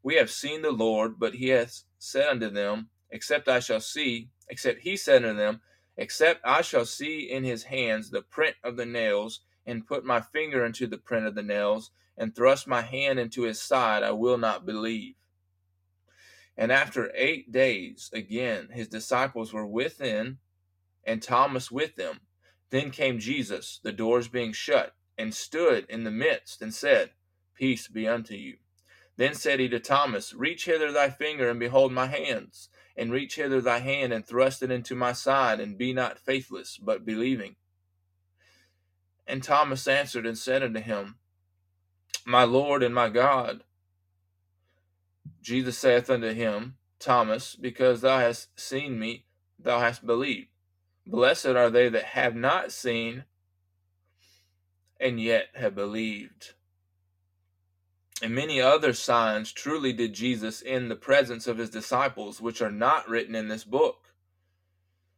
We 0.03 0.15
have 0.15 0.29
seen 0.29 0.62
the 0.62 0.71
Lord, 0.71 1.17
but 1.17 1.36
he 1.36 1.49
hath 1.49 1.84
said 1.97 2.27
unto 2.27 2.49
them, 2.49 2.89
Except 3.10 3.47
I 3.47 3.62
shall 3.62 3.79
see, 3.79 4.29
except 4.47 4.82
he 4.82 4.95
said 4.95 5.23
unto 5.23 5.38
them, 5.38 5.62
Except 5.97 6.41
I 6.45 6.62
shall 6.62 6.86
see 6.86 7.32
in 7.32 7.43
his 7.43 7.63
hands 7.63 8.12
the 8.12 8.21
print 8.21 8.58
of 8.63 8.77
the 8.77 8.86
nails, 8.86 9.39
and 9.65 9.88
put 9.88 10.05
my 10.05 10.21
finger 10.21 10.65
into 10.65 10.86
the 10.86 10.97
print 10.97 11.25
of 11.25 11.36
the 11.36 11.43
nails, 11.43 11.91
and 12.19 12.36
thrust 12.36 12.67
my 12.67 12.82
hand 12.82 13.17
into 13.17 13.43
his 13.43 13.62
side, 13.62 14.03
I 14.03 14.12
will 14.12 14.38
not 14.38 14.65
believe. 14.65 15.15
And 16.58 16.73
after 16.73 17.12
eight 17.15 17.53
days, 17.53 18.10
again, 18.13 18.67
his 18.73 18.89
disciples 18.89 19.53
were 19.53 19.65
within, 19.65 20.39
and 21.05 21.23
Thomas 21.23 21.71
with 21.71 21.95
them. 21.95 22.19
Then 22.69 22.91
came 22.91 23.17
Jesus, 23.17 23.79
the 23.82 23.93
doors 23.93 24.27
being 24.27 24.51
shut, 24.51 24.93
and 25.17 25.34
stood 25.34 25.86
in 25.89 26.03
the 26.03 26.12
midst, 26.12 26.62
and 26.62 26.73
said, 26.73 27.12
Peace 27.55 27.88
be 27.88 28.08
unto 28.08 28.36
you. 28.36 28.58
Then 29.15 29.34
said 29.34 29.62
he 29.62 29.69
to 29.69 29.79
Thomas, 29.79 30.34
Reach 30.34 30.65
hither 30.65 30.91
thy 30.91 31.10
finger, 31.10 31.49
and 31.49 31.60
behold 31.60 31.93
my 31.93 32.08
hands, 32.08 32.67
and 32.97 33.12
reach 33.12 33.36
hither 33.36 33.62
thy 33.62 33.79
hand, 33.79 34.12
and 34.12 34.25
thrust 34.25 34.62
it 34.62 34.69
into 34.69 34.95
my 34.95 35.13
side, 35.13 35.62
and 35.62 35.77
be 35.77 35.93
not 35.93 36.19
faithless, 36.19 36.77
but 36.77 37.05
believing. 37.05 37.55
And 39.25 39.41
Thomas 39.41 39.88
answered 39.88 40.25
and 40.25 40.38
said 40.38 40.62
unto 40.62 40.82
him, 40.82 41.18
my 42.25 42.43
Lord 42.43 42.84
and 42.84 42.93
my 42.93 43.10
God. 43.10 43.63
Jesus 45.41 45.77
saith 45.77 46.10
unto 46.10 46.34
him, 46.34 46.75
Thomas, 46.99 47.55
because 47.55 48.01
thou 48.01 48.19
hast 48.19 48.60
seen 48.60 48.99
me, 48.99 49.25
thou 49.58 49.79
hast 49.79 50.05
believed. 50.05 50.49
Blessed 51.08 51.47
are 51.47 51.69
they 51.69 51.89
that 51.89 52.03
have 52.03 52.36
not 52.36 52.71
seen 52.71 53.23
and 54.99 55.19
yet 55.19 55.47
have 55.55 55.75
believed. 55.75 56.53
And 58.21 58.36
many 58.36 58.60
other 58.60 58.93
signs 58.93 59.53
truly 59.53 59.93
did 59.93 60.13
Jesus 60.13 60.62
in 60.62 60.89
the 60.89 60.95
presence 60.95 61.47
of 61.47 61.58
his 61.58 61.69
disciples, 61.69 62.41
which 62.41 62.62
are 62.62 62.71
not 62.71 63.08
written 63.08 63.34
in 63.34 63.47
this 63.47 63.63
book. 63.63 64.13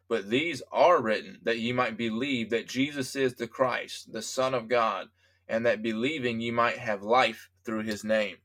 But 0.08 0.30
these 0.30 0.62
are 0.72 1.02
written 1.02 1.40
that 1.44 1.60
ye 1.60 1.72
might 1.72 1.98
believe 1.98 2.52
that 2.52 2.68
Jesus 2.68 3.16
is 3.16 3.34
the 3.34 3.48
Christ, 3.48 4.14
the 4.14 4.22
Son 4.22 4.54
of 4.54 4.68
God 4.68 5.08
and 5.52 5.66
that 5.66 5.84
believing 5.84 6.40
ye 6.40 6.50
might 6.50 6.78
have 6.78 7.04
life 7.04 7.50
through 7.66 7.84
his 7.84 8.06
name. 8.06 8.38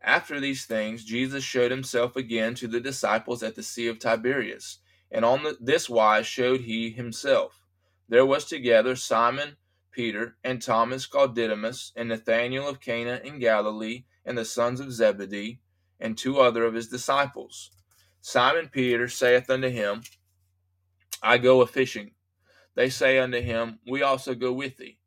After 0.00 0.38
these 0.38 0.64
things, 0.64 1.04
Jesus 1.04 1.42
showed 1.42 1.72
himself 1.72 2.14
again 2.14 2.54
to 2.54 2.68
the 2.68 2.78
disciples 2.78 3.42
at 3.42 3.56
the 3.56 3.64
Sea 3.64 3.88
of 3.88 3.98
Tiberias, 3.98 4.78
and 5.10 5.24
on 5.24 5.42
the, 5.42 5.58
this 5.60 5.90
wise 5.90 6.26
showed 6.26 6.60
he 6.60 6.90
himself. 6.90 7.64
There 8.08 8.24
was 8.24 8.44
together 8.44 8.94
Simon, 8.94 9.56
Peter, 9.90 10.36
and 10.44 10.62
Thomas 10.62 11.04
called 11.04 11.34
Didymus, 11.34 11.92
and 11.96 12.08
Nathanael 12.08 12.68
of 12.68 12.80
Cana 12.80 13.20
in 13.24 13.40
Galilee, 13.40 14.04
and 14.24 14.38
the 14.38 14.44
sons 14.44 14.78
of 14.78 14.92
Zebedee, 14.92 15.58
and 15.98 16.16
two 16.16 16.38
other 16.38 16.64
of 16.64 16.74
his 16.74 16.88
disciples. 16.88 17.72
Simon 18.20 18.68
Peter 18.68 19.08
saith 19.08 19.50
unto 19.50 19.68
him, 19.68 20.02
I 21.20 21.38
go 21.38 21.60
a 21.60 21.66
fishing. 21.66 22.12
They 22.76 22.88
say 22.88 23.18
unto 23.18 23.40
him, 23.40 23.80
We 23.88 24.02
also 24.02 24.36
go 24.36 24.52
with 24.52 24.76
thee. 24.76 24.97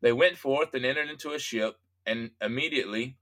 They 0.00 0.12
went 0.12 0.38
forth 0.38 0.74
and 0.74 0.84
entered 0.84 1.10
into 1.10 1.32
a 1.32 1.38
ship, 1.38 1.76
and 2.06 2.30
immediately 2.40 3.16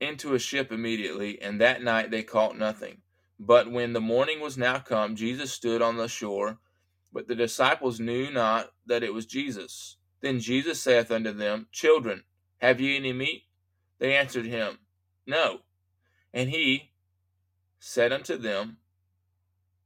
into 0.00 0.34
a 0.34 0.38
ship 0.38 0.70
immediately, 0.70 1.40
and 1.40 1.60
that 1.60 1.82
night 1.82 2.10
they 2.10 2.22
caught 2.22 2.58
nothing. 2.58 2.98
But 3.38 3.70
when 3.70 3.92
the 3.92 4.00
morning 4.00 4.40
was 4.40 4.56
now 4.58 4.78
come, 4.78 5.16
Jesus 5.16 5.52
stood 5.52 5.82
on 5.82 5.96
the 5.96 6.08
shore, 6.08 6.58
but 7.12 7.26
the 7.26 7.34
disciples 7.34 8.00
knew 8.00 8.30
not 8.30 8.70
that 8.86 9.02
it 9.02 9.14
was 9.14 9.26
Jesus. 9.26 9.96
Then 10.20 10.40
Jesus 10.40 10.80
saith 10.80 11.10
unto 11.10 11.32
them, 11.32 11.66
Children, 11.72 12.24
have 12.58 12.80
ye 12.80 12.96
any 12.96 13.12
meat? 13.12 13.44
They 13.98 14.14
answered 14.14 14.46
him, 14.46 14.78
No. 15.26 15.60
And 16.32 16.50
he 16.50 16.92
said 17.78 18.12
unto 18.12 18.36
them, 18.36 18.78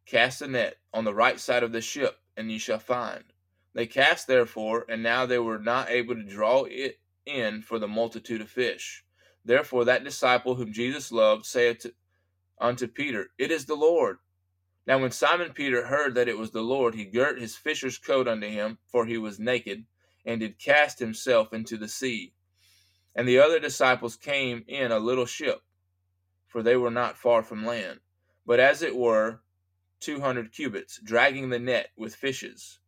Cast 0.06 0.42
a 0.42 0.48
net 0.48 0.78
on 0.92 1.04
the 1.04 1.14
right 1.14 1.38
side 1.38 1.62
of 1.62 1.72
the 1.72 1.80
ship, 1.80 2.18
and 2.36 2.50
ye 2.50 2.58
shall 2.58 2.78
find. 2.78 3.24
They 3.74 3.86
cast 3.86 4.26
therefore, 4.26 4.86
and 4.88 5.02
now 5.02 5.26
they 5.26 5.38
were 5.38 5.58
not 5.58 5.90
able 5.90 6.14
to 6.14 6.22
draw 6.22 6.64
it 6.64 7.00
in 7.26 7.62
for 7.62 7.78
the 7.78 7.88
multitude 7.88 8.40
of 8.40 8.48
fish. 8.48 9.04
Therefore 9.44 9.84
that 9.84 10.04
disciple 10.04 10.54
whom 10.54 10.72
Jesus 10.72 11.12
loved 11.12 11.46
saith 11.46 11.86
unto 12.60 12.88
Peter, 12.88 13.30
It 13.38 13.50
is 13.50 13.66
the 13.66 13.76
Lord. 13.76 14.18
Now 14.86 14.98
when 14.98 15.10
Simon 15.10 15.52
Peter 15.52 15.86
heard 15.86 16.14
that 16.14 16.28
it 16.28 16.38
was 16.38 16.50
the 16.50 16.62
Lord, 16.62 16.94
he 16.94 17.04
girt 17.04 17.40
his 17.40 17.56
fisher's 17.56 17.98
coat 17.98 18.26
unto 18.26 18.48
him, 18.48 18.78
for 18.86 19.04
he 19.04 19.18
was 19.18 19.38
naked, 19.38 19.84
and 20.24 20.40
did 20.40 20.58
cast 20.58 20.98
himself 20.98 21.52
into 21.52 21.76
the 21.76 21.88
sea. 21.88 22.32
And 23.14 23.28
the 23.28 23.38
other 23.38 23.58
disciples 23.58 24.16
came 24.16 24.64
in 24.66 24.92
a 24.92 24.98
little 24.98 25.26
ship, 25.26 25.62
for 26.46 26.62
they 26.62 26.76
were 26.76 26.90
not 26.90 27.18
far 27.18 27.42
from 27.42 27.66
land, 27.66 28.00
but 28.46 28.60
as 28.60 28.82
it 28.82 28.96
were 28.96 29.40
two 30.00 30.20
hundred 30.20 30.52
cubits, 30.52 31.00
dragging 31.02 31.50
the 31.50 31.58
net 31.58 31.90
with 31.96 32.14
fishes. 32.14 32.80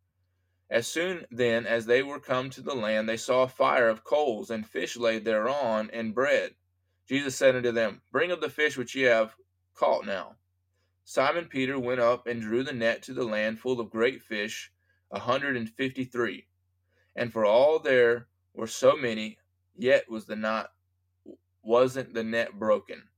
As 0.71 0.87
soon 0.87 1.25
then 1.29 1.65
as 1.65 1.85
they 1.85 2.01
were 2.01 2.21
come 2.21 2.49
to 2.49 2.61
the 2.61 2.73
land, 2.73 3.09
they 3.09 3.17
saw 3.17 3.43
a 3.43 3.49
fire 3.49 3.89
of 3.89 4.05
coals, 4.05 4.49
and 4.49 4.65
fish 4.65 4.95
laid 4.95 5.25
thereon, 5.25 5.89
and 5.91 6.15
bread. 6.15 6.55
Jesus 7.05 7.35
said 7.35 7.57
unto 7.57 7.73
them, 7.73 8.01
Bring 8.09 8.31
up 8.31 8.39
the 8.39 8.49
fish 8.49 8.77
which 8.77 8.95
ye 8.95 9.01
have 9.01 9.35
caught 9.75 10.05
now. 10.05 10.37
Simon 11.03 11.47
Peter 11.47 11.77
went 11.77 11.99
up 11.99 12.25
and 12.25 12.41
drew 12.41 12.63
the 12.63 12.71
net 12.71 13.03
to 13.03 13.13
the 13.13 13.25
land 13.25 13.59
full 13.59 13.81
of 13.81 13.89
great 13.89 14.21
fish, 14.21 14.71
a 15.11 15.19
hundred 15.19 15.57
and 15.57 15.69
fifty 15.69 16.05
three. 16.05 16.47
And 17.17 17.33
for 17.33 17.45
all 17.45 17.77
there 17.77 18.29
were 18.53 18.65
so 18.65 18.95
many, 18.95 19.39
yet 19.75 20.09
was 20.09 20.25
the 20.25 20.37
not 20.37 20.71
wasn't 21.61 22.13
the 22.13 22.23
net 22.23 22.57
broken. 22.57 23.09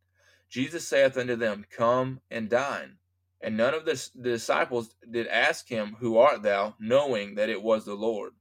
Jesus 0.50 0.88
saith 0.88 1.18
unto 1.18 1.36
them, 1.36 1.66
Come 1.70 2.22
and 2.32 2.50
dine. 2.50 2.98
And 3.44 3.58
none 3.58 3.74
of 3.74 3.84
the, 3.84 4.10
disciples 4.22 4.96
did 5.12 5.28
ask 5.28 5.68
him, 5.68 5.98
Who 6.00 6.18
art 6.18 6.44
thou? 6.44 6.76
knowing 6.80 7.36
that 7.36 7.50
it 7.50 7.62
was 7.62 7.84
the 7.84 7.94
Lord. 7.94 8.32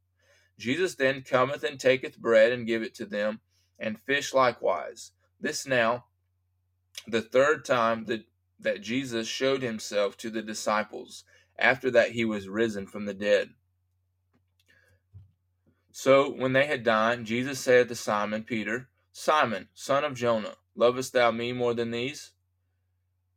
Jesus 0.59 0.95
then 0.95 1.23
cometh 1.23 1.65
and 1.65 1.81
taketh 1.81 2.17
bread 2.17 2.53
and 2.53 2.69
giveth 2.69 2.89
it 2.89 2.95
to 2.95 3.07
them, 3.07 3.41
and 3.81 4.01
fish 4.01 4.33
likewise. 4.33 5.11
This 5.41 5.67
now, 5.67 6.05
the 7.09 7.21
third 7.21 7.65
time 7.65 8.05
that, 8.05 8.27
that 8.61 8.81
Jesus 8.81 9.27
showed 9.27 9.61
himself 9.61 10.17
to 10.19 10.31
the 10.31 10.43
disciples, 10.43 11.25
after 11.59 11.91
that 11.91 12.13
he 12.13 12.25
was 12.25 12.49
risen 12.49 12.87
from 12.87 13.05
the 13.05 13.15
dead. 13.15 13.51
So 15.91 16.31
when 16.31 16.53
they 16.53 16.67
had 16.67 16.85
dined, 16.85 17.27
Jesus 17.27 17.59
said 17.59 17.89
to 17.89 17.97
Simon 17.97 18.45
Peter, 18.45 18.89
Simon, 19.11 19.69
son 19.75 20.05
of 20.05 20.15
Jonah, 20.15 20.55
lovest 20.77 21.13
thou 21.13 21.33
me 21.33 21.53
more 21.53 21.75
than 21.75 21.91
these? 21.91 22.32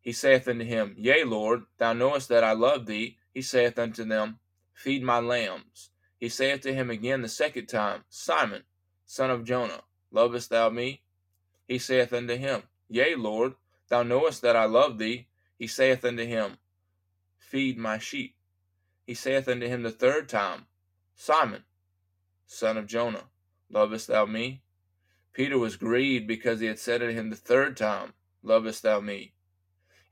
He 0.06 0.12
saith 0.12 0.48
unto 0.48 0.63
him, 0.63 0.94
Yea, 1.00 1.24
Lord, 1.24 1.63
thou 1.80 1.94
knowest 1.94 2.30
that 2.30 2.44
I 2.44 2.52
love 2.52 2.86
thee. 2.86 3.18
He 3.34 3.41
saith 3.41 3.80
unto 3.80 4.06
them, 4.06 4.38
Feed 4.72 5.02
my 5.02 5.20
lambs. 5.20 5.89
He 6.20 6.30
saith 6.30 6.62
to 6.62 6.74
him 6.76 6.91
again 6.91 7.24
the 7.24 7.28
second 7.28 7.65
time, 7.65 8.04
Simon, 8.08 8.63
son 9.08 9.32
of 9.32 9.44
Jonah, 9.44 9.82
lovest 10.12 10.52
thou 10.52 10.70
me? 10.70 11.02
He 11.68 11.80
saith 11.80 12.13
unto 12.13 12.38
him, 12.38 12.63
Yea, 12.88 13.15
Lord, 13.15 13.56
thou 13.89 14.04
knowest 14.04 14.44
that 14.44 14.56
I 14.56 14.65
love 14.65 15.00
thee. 15.00 15.28
He 15.58 15.65
saith 15.65 16.06
unto 16.06 16.24
him, 16.24 16.60
Feed 17.39 17.80
my 17.80 17.98
sheep. 17.98 18.36
He 19.08 19.15
saith 19.15 19.48
unto 19.48 19.68
him 19.68 19.82
the 19.82 19.91
third 19.91 20.30
time, 20.30 20.68
Simon, 21.15 21.63
son 22.46 22.78
of 22.78 22.86
Jonah, 22.86 23.26
lovest 23.72 24.08
thou 24.08 24.28
me? 24.28 24.62
Peter 25.34 25.58
was 25.58 25.78
grieved 25.78 26.28
because 26.28 26.60
he 26.60 26.68
had 26.68 26.78
said 26.78 27.02
unto 27.02 27.15
him 27.15 27.32
the 27.32 27.36
third 27.36 27.76
time, 27.76 28.13
Lovest 28.44 28.84
thou 28.84 29.00
me? 29.00 29.34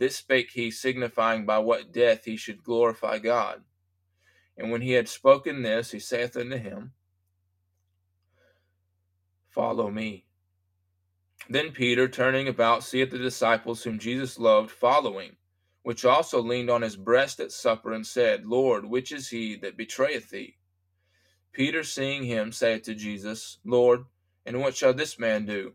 This 0.00 0.16
spake 0.16 0.52
he, 0.52 0.70
signifying 0.70 1.44
by 1.44 1.58
what 1.58 1.92
death 1.92 2.24
he 2.24 2.38
should 2.38 2.64
glorify 2.64 3.18
God. 3.18 3.64
And 4.56 4.70
when 4.70 4.80
he 4.80 4.92
had 4.92 5.10
spoken 5.10 5.60
this, 5.60 5.90
he 5.90 5.98
saith 5.98 6.38
unto 6.38 6.56
him, 6.56 6.92
Follow 9.50 9.90
me. 9.90 10.24
Then 11.50 11.72
Peter, 11.72 12.08
turning 12.08 12.48
about, 12.48 12.82
seeth 12.82 13.10
the 13.10 13.18
disciples 13.18 13.82
whom 13.82 13.98
Jesus 13.98 14.38
loved 14.38 14.70
following, 14.70 15.36
which 15.82 16.06
also 16.06 16.40
leaned 16.40 16.70
on 16.70 16.80
his 16.80 16.96
breast 16.96 17.38
at 17.38 17.52
supper, 17.52 17.92
and 17.92 18.06
said, 18.06 18.46
Lord, 18.46 18.86
which 18.86 19.12
is 19.12 19.28
he 19.28 19.54
that 19.56 19.76
betrayeth 19.76 20.30
thee? 20.30 20.56
Peter, 21.52 21.84
seeing 21.84 22.24
him, 22.24 22.52
saith 22.52 22.84
to 22.84 22.94
Jesus, 22.94 23.58
Lord, 23.66 24.06
and 24.46 24.60
what 24.60 24.74
shall 24.74 24.94
this 24.94 25.18
man 25.18 25.44
do? 25.44 25.74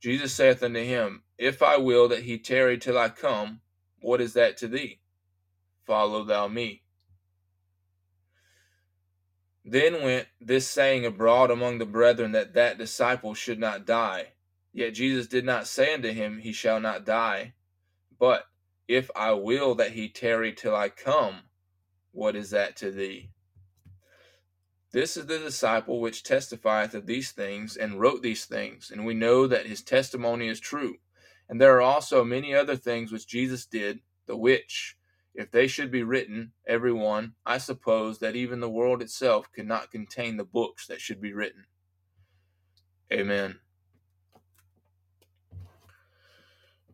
Jesus 0.00 0.32
saith 0.32 0.62
unto 0.62 0.84
him, 0.84 1.24
if 1.42 1.60
I 1.60 1.76
will 1.76 2.06
that 2.08 2.22
he 2.22 2.38
tarry 2.38 2.78
till 2.78 2.96
I 2.96 3.08
come, 3.08 3.62
what 4.00 4.20
is 4.20 4.34
that 4.34 4.56
to 4.58 4.68
thee? 4.68 5.00
Follow 5.84 6.22
thou 6.22 6.46
me. 6.46 6.82
Then 9.64 10.02
went 10.02 10.28
this 10.40 10.68
saying 10.68 11.04
abroad 11.04 11.50
among 11.50 11.78
the 11.78 11.86
brethren 11.86 12.30
that 12.32 12.54
that 12.54 12.78
disciple 12.78 13.34
should 13.34 13.58
not 13.58 13.84
die. 13.84 14.34
Yet 14.72 14.94
Jesus 14.94 15.26
did 15.26 15.44
not 15.44 15.66
say 15.66 15.94
unto 15.94 16.12
him, 16.12 16.38
He 16.38 16.52
shall 16.52 16.78
not 16.78 17.04
die. 17.04 17.54
But, 18.18 18.46
If 18.86 19.10
I 19.16 19.32
will 19.32 19.74
that 19.76 19.92
he 19.92 20.08
tarry 20.08 20.52
till 20.52 20.76
I 20.76 20.90
come, 20.90 21.42
what 22.12 22.36
is 22.36 22.50
that 22.50 22.76
to 22.76 22.92
thee? 22.92 23.30
This 24.92 25.16
is 25.16 25.26
the 25.26 25.38
disciple 25.38 26.00
which 26.00 26.22
testifieth 26.22 26.94
of 26.94 27.06
these 27.06 27.32
things 27.32 27.76
and 27.76 27.98
wrote 27.98 28.22
these 28.22 28.44
things, 28.44 28.90
and 28.90 29.04
we 29.04 29.14
know 29.14 29.46
that 29.48 29.66
his 29.66 29.82
testimony 29.82 30.48
is 30.48 30.60
true. 30.60 30.98
And 31.48 31.60
there 31.60 31.76
are 31.76 31.82
also 31.82 32.24
many 32.24 32.54
other 32.54 32.76
things 32.76 33.12
which 33.12 33.26
Jesus 33.26 33.66
did, 33.66 34.00
the 34.26 34.36
which, 34.36 34.96
if 35.34 35.50
they 35.50 35.66
should 35.66 35.90
be 35.90 36.02
written, 36.02 36.52
every 36.66 36.92
one, 36.92 37.34
I 37.44 37.58
suppose 37.58 38.18
that 38.18 38.36
even 38.36 38.60
the 38.60 38.70
world 38.70 39.02
itself 39.02 39.50
could 39.52 39.66
not 39.66 39.90
contain 39.90 40.36
the 40.36 40.44
books 40.44 40.86
that 40.86 41.00
should 41.00 41.20
be 41.20 41.32
written. 41.32 41.64
Amen. 43.12 43.58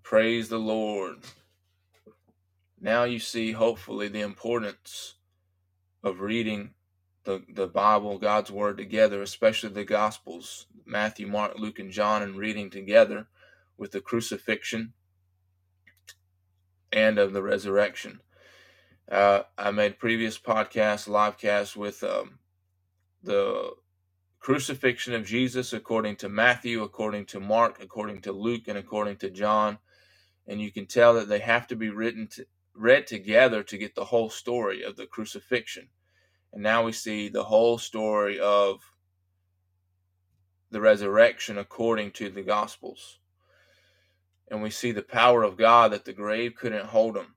Praise 0.03 0.49
the 0.49 0.59
Lord. 0.59 1.19
Now 2.81 3.05
you 3.05 3.19
see, 3.19 3.53
hopefully, 3.53 4.09
the 4.09 4.21
importance 4.21 5.15
of 6.03 6.21
reading 6.21 6.71
the, 7.25 7.43
the 7.55 7.67
Bible, 7.67 8.19
God's 8.19 8.51
Word 8.51 8.79
together, 8.79 9.21
especially 9.21 9.71
the 9.71 9.85
Gospels, 9.85 10.67
Matthew, 10.87 11.27
Mark, 11.27 11.59
Luke, 11.59 11.79
and 11.79 11.91
John, 11.91 12.23
and 12.23 12.37
reading 12.37 12.71
together 12.71 13.27
with 13.79 13.93
the 13.93 14.01
crucifixion 14.01 14.93
and 16.93 17.19
of 17.19 17.33
the 17.33 17.43
resurrection. 17.43 18.21
Uh, 19.11 19.43
I 19.57 19.71
made 19.71 19.99
previous 19.99 20.38
podcasts, 20.38 21.09
live 21.09 21.38
casts 21.38 21.75
with 21.75 22.03
um, 22.03 22.38
the 23.23 23.71
crucifixion 24.41 25.14
of 25.14 25.25
Jesus 25.25 25.73
according 25.73 26.17
to 26.17 26.29
Matthew, 26.29 26.83
according 26.83 27.27
to 27.27 27.41
Mark, 27.41 27.83
according 27.83 28.21
to 28.23 28.33
Luke, 28.33 28.69
and 28.69 28.77
according 28.77 29.17
to 29.19 29.31
John. 29.31 29.79
And 30.47 30.61
you 30.61 30.71
can 30.71 30.87
tell 30.87 31.14
that 31.14 31.29
they 31.29 31.38
have 31.38 31.67
to 31.69 31.77
be 31.77 31.88
written 31.88 32.27
to, 32.33 32.47
read 32.75 33.07
together 33.07 33.62
to 33.62 33.79
get 33.79 33.95
the 33.95 34.05
whole 34.05 34.31
story 34.31 34.83
of 34.83 34.97
the 34.97 35.07
crucifixion. 35.07 35.88
And 36.53 36.62
now 36.62 36.85
we 36.85 36.93
see 36.93 37.29
the 37.29 37.45
whole 37.45 37.79
story 37.79 38.38
of 38.38 38.81
the 40.71 40.81
resurrection 40.81 41.59
according 41.59 42.12
to 42.12 42.31
the 42.31 42.43
Gospels 42.43 43.19
and 44.51 44.63
we 44.63 44.71
see 44.71 44.93
the 44.93 45.03
power 45.03 45.43
of 45.43 45.57
God 45.57 45.93
that 45.93 46.05
the 46.05 46.13
grave 46.13 46.55
couldn't 46.57 46.87
hold 46.87 47.17
him. 47.17 47.35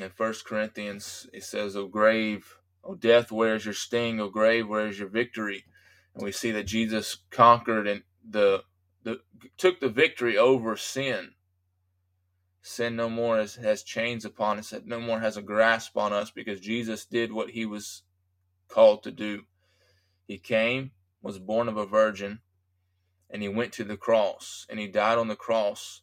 In 0.00 0.10
First 0.10 0.44
Corinthians, 0.44 1.28
it 1.32 1.44
says, 1.44 1.76
"O 1.76 1.86
grave, 1.86 2.58
O 2.82 2.94
death, 2.94 3.30
where 3.30 3.54
is 3.54 3.64
your 3.64 3.74
sting? 3.74 4.20
O 4.20 4.28
grave, 4.28 4.68
where 4.68 4.86
is 4.86 4.98
your 4.98 5.08
victory?" 5.08 5.64
And 6.14 6.24
we 6.24 6.32
see 6.32 6.50
that 6.52 6.64
Jesus 6.64 7.18
conquered 7.30 7.86
and 7.86 8.02
the, 8.28 8.64
the 9.02 9.20
took 9.56 9.80
the 9.80 9.88
victory 9.88 10.36
over 10.36 10.76
sin. 10.76 11.34
Sin 12.62 12.96
no 12.96 13.10
more 13.10 13.36
has, 13.36 13.56
has 13.56 13.82
chains 13.82 14.24
upon 14.24 14.58
us, 14.58 14.72
no 14.84 14.98
more 14.98 15.20
has 15.20 15.36
a 15.36 15.42
grasp 15.42 15.96
on 15.96 16.12
us 16.12 16.30
because 16.30 16.60
Jesus 16.60 17.04
did 17.04 17.30
what 17.30 17.50
he 17.50 17.66
was 17.66 18.02
called 18.68 19.02
to 19.02 19.10
do. 19.10 19.42
He 20.26 20.38
came, 20.38 20.92
was 21.20 21.38
born 21.38 21.68
of 21.68 21.76
a 21.76 21.84
virgin, 21.84 22.40
and 23.28 23.42
he 23.42 23.48
went 23.48 23.74
to 23.74 23.84
the 23.84 23.98
cross, 23.98 24.66
and 24.70 24.80
he 24.80 24.86
died 24.86 25.18
on 25.18 25.28
the 25.28 25.36
cross 25.36 26.00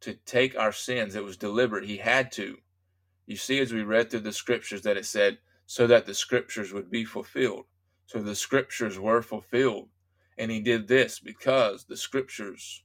to 0.00 0.14
take 0.14 0.58
our 0.58 0.72
sins. 0.72 1.14
It 1.14 1.24
was 1.24 1.36
deliberate. 1.36 1.84
He 1.84 1.98
had 1.98 2.32
to. 2.32 2.58
You 3.26 3.36
see, 3.36 3.60
as 3.60 3.72
we 3.72 3.82
read 3.82 4.10
through 4.10 4.20
the 4.20 4.32
scriptures, 4.32 4.82
that 4.82 4.96
it 4.96 5.06
said, 5.06 5.38
so 5.66 5.86
that 5.86 6.06
the 6.06 6.14
scriptures 6.14 6.72
would 6.72 6.90
be 6.90 7.04
fulfilled. 7.04 7.66
So 8.06 8.20
the 8.20 8.34
scriptures 8.34 8.98
were 8.98 9.22
fulfilled. 9.22 9.88
And 10.36 10.50
he 10.50 10.60
did 10.60 10.88
this 10.88 11.20
because 11.20 11.84
the 11.84 11.96
scriptures. 11.96 12.82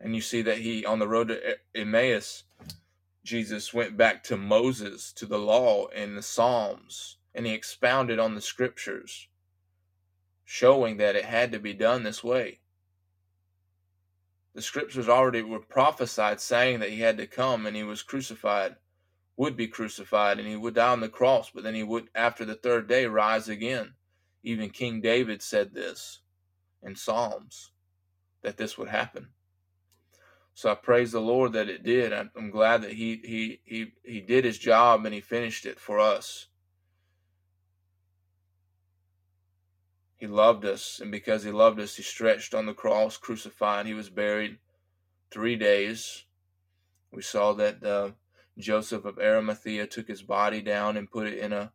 And 0.00 0.14
you 0.14 0.20
see 0.20 0.42
that 0.42 0.58
he, 0.58 0.84
on 0.84 0.98
the 0.98 1.08
road 1.08 1.28
to 1.28 1.56
Emmaus, 1.74 2.44
Jesus 3.22 3.72
went 3.72 3.96
back 3.96 4.22
to 4.24 4.36
Moses, 4.36 5.12
to 5.14 5.24
the 5.24 5.38
law 5.38 5.86
and 5.88 6.18
the 6.18 6.22
Psalms, 6.22 7.16
and 7.34 7.46
he 7.46 7.54
expounded 7.54 8.18
on 8.18 8.34
the 8.34 8.42
scriptures, 8.42 9.28
showing 10.44 10.98
that 10.98 11.16
it 11.16 11.24
had 11.24 11.50
to 11.52 11.58
be 11.58 11.72
done 11.72 12.02
this 12.02 12.22
way 12.22 12.58
the 14.54 14.62
scriptures 14.62 15.08
already 15.08 15.42
were 15.42 15.60
prophesied 15.60 16.40
saying 16.40 16.80
that 16.80 16.90
he 16.90 17.00
had 17.00 17.18
to 17.18 17.26
come 17.26 17.66
and 17.66 17.76
he 17.76 17.82
was 17.82 18.02
crucified, 18.02 18.76
would 19.36 19.56
be 19.56 19.66
crucified, 19.66 20.38
and 20.38 20.46
he 20.46 20.56
would 20.56 20.74
die 20.74 20.92
on 20.92 21.00
the 21.00 21.08
cross, 21.08 21.50
but 21.50 21.64
then 21.64 21.74
he 21.74 21.82
would, 21.82 22.08
after 22.14 22.44
the 22.44 22.54
third 22.54 22.88
day, 22.88 23.06
rise 23.06 23.48
again. 23.48 23.94
Even 24.44 24.70
King 24.70 25.00
David 25.00 25.42
said 25.42 25.74
this 25.74 26.20
in 26.82 26.94
Psalms 26.94 27.72
that 28.42 28.56
this 28.56 28.78
would 28.78 28.88
happen. 28.88 29.28
So 30.52 30.70
I 30.70 30.76
praise 30.76 31.10
the 31.10 31.20
Lord 31.20 31.52
that 31.54 31.68
it 31.68 31.82
did. 31.82 32.12
I'm, 32.12 32.50
glad 32.50 32.82
that 32.82 32.92
he 32.92 33.20
he 33.24 33.60
he 33.64 33.92
he 34.04 34.20
did 34.20 34.44
his 34.44 34.56
job 34.56 35.04
and 35.04 35.12
he 35.12 35.20
finished 35.20 35.66
it 35.66 35.80
for 35.80 35.98
us. 35.98 36.46
He 40.16 40.26
loved 40.26 40.64
us, 40.64 41.00
and 41.00 41.10
because 41.10 41.42
he 41.42 41.50
loved 41.50 41.80
us, 41.80 41.96
he 41.96 42.02
stretched 42.02 42.54
on 42.54 42.66
the 42.66 42.74
cross, 42.74 43.16
crucified. 43.16 43.86
He 43.86 43.94
was 43.94 44.10
buried 44.10 44.58
three 45.30 45.56
days. 45.56 46.24
We 47.10 47.22
saw 47.22 47.52
that 47.54 47.84
uh, 47.84 48.10
Joseph 48.58 49.04
of 49.04 49.18
Arimathea 49.18 49.86
took 49.86 50.08
his 50.08 50.22
body 50.22 50.62
down 50.62 50.96
and 50.96 51.10
put 51.10 51.26
it 51.26 51.38
in 51.38 51.52
a 51.52 51.72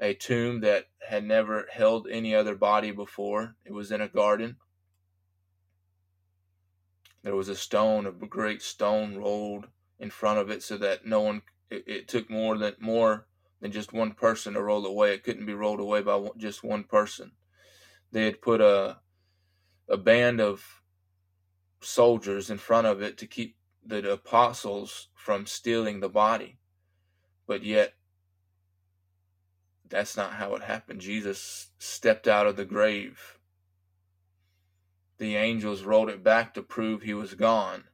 a 0.00 0.14
tomb 0.14 0.60
that 0.60 0.86
had 1.08 1.24
never 1.24 1.66
held 1.72 2.06
any 2.08 2.34
other 2.34 2.54
body 2.54 2.92
before. 2.92 3.56
It 3.64 3.72
was 3.72 3.90
in 3.90 4.00
a 4.00 4.08
garden. 4.08 4.56
There 7.22 7.34
was 7.34 7.48
a 7.48 7.56
stone, 7.56 8.06
a 8.06 8.12
great 8.12 8.62
stone 8.62 9.16
rolled 9.16 9.66
in 9.98 10.10
front 10.10 10.38
of 10.38 10.50
it 10.50 10.62
so 10.62 10.76
that 10.78 11.04
no 11.04 11.20
one 11.20 11.42
it, 11.68 11.84
it 11.86 12.08
took 12.08 12.30
more 12.30 12.56
than 12.56 12.74
more 12.78 13.26
than 13.60 13.72
just 13.72 13.92
one 13.92 14.12
person 14.12 14.54
to 14.54 14.62
roll 14.62 14.86
away. 14.86 15.14
It 15.14 15.24
couldn't 15.24 15.46
be 15.46 15.54
rolled 15.54 15.80
away 15.80 16.00
by 16.02 16.28
just 16.36 16.62
one 16.62 16.84
person. 16.84 17.32
They 18.12 18.24
had 18.24 18.40
put 18.40 18.60
a 18.60 18.98
a 19.88 19.96
band 19.96 20.40
of 20.40 20.82
soldiers 21.80 22.50
in 22.50 22.58
front 22.58 22.86
of 22.86 23.00
it 23.00 23.16
to 23.18 23.26
keep 23.26 23.56
the 23.84 24.12
apostles 24.12 25.08
from 25.14 25.46
stealing 25.46 26.00
the 26.00 26.08
body. 26.08 26.58
But 27.46 27.64
yet 27.64 27.94
that's 29.88 30.16
not 30.16 30.34
how 30.34 30.54
it 30.54 30.62
happened. 30.62 31.00
Jesus 31.00 31.70
stepped 31.78 32.28
out 32.28 32.46
of 32.46 32.56
the 32.56 32.66
grave. 32.66 33.38
The 35.18 35.36
angels 35.36 35.82
rolled 35.82 36.10
it 36.10 36.22
back 36.22 36.54
to 36.54 36.62
prove 36.62 37.02
he 37.02 37.14
was 37.14 37.34
gone. 37.34 37.84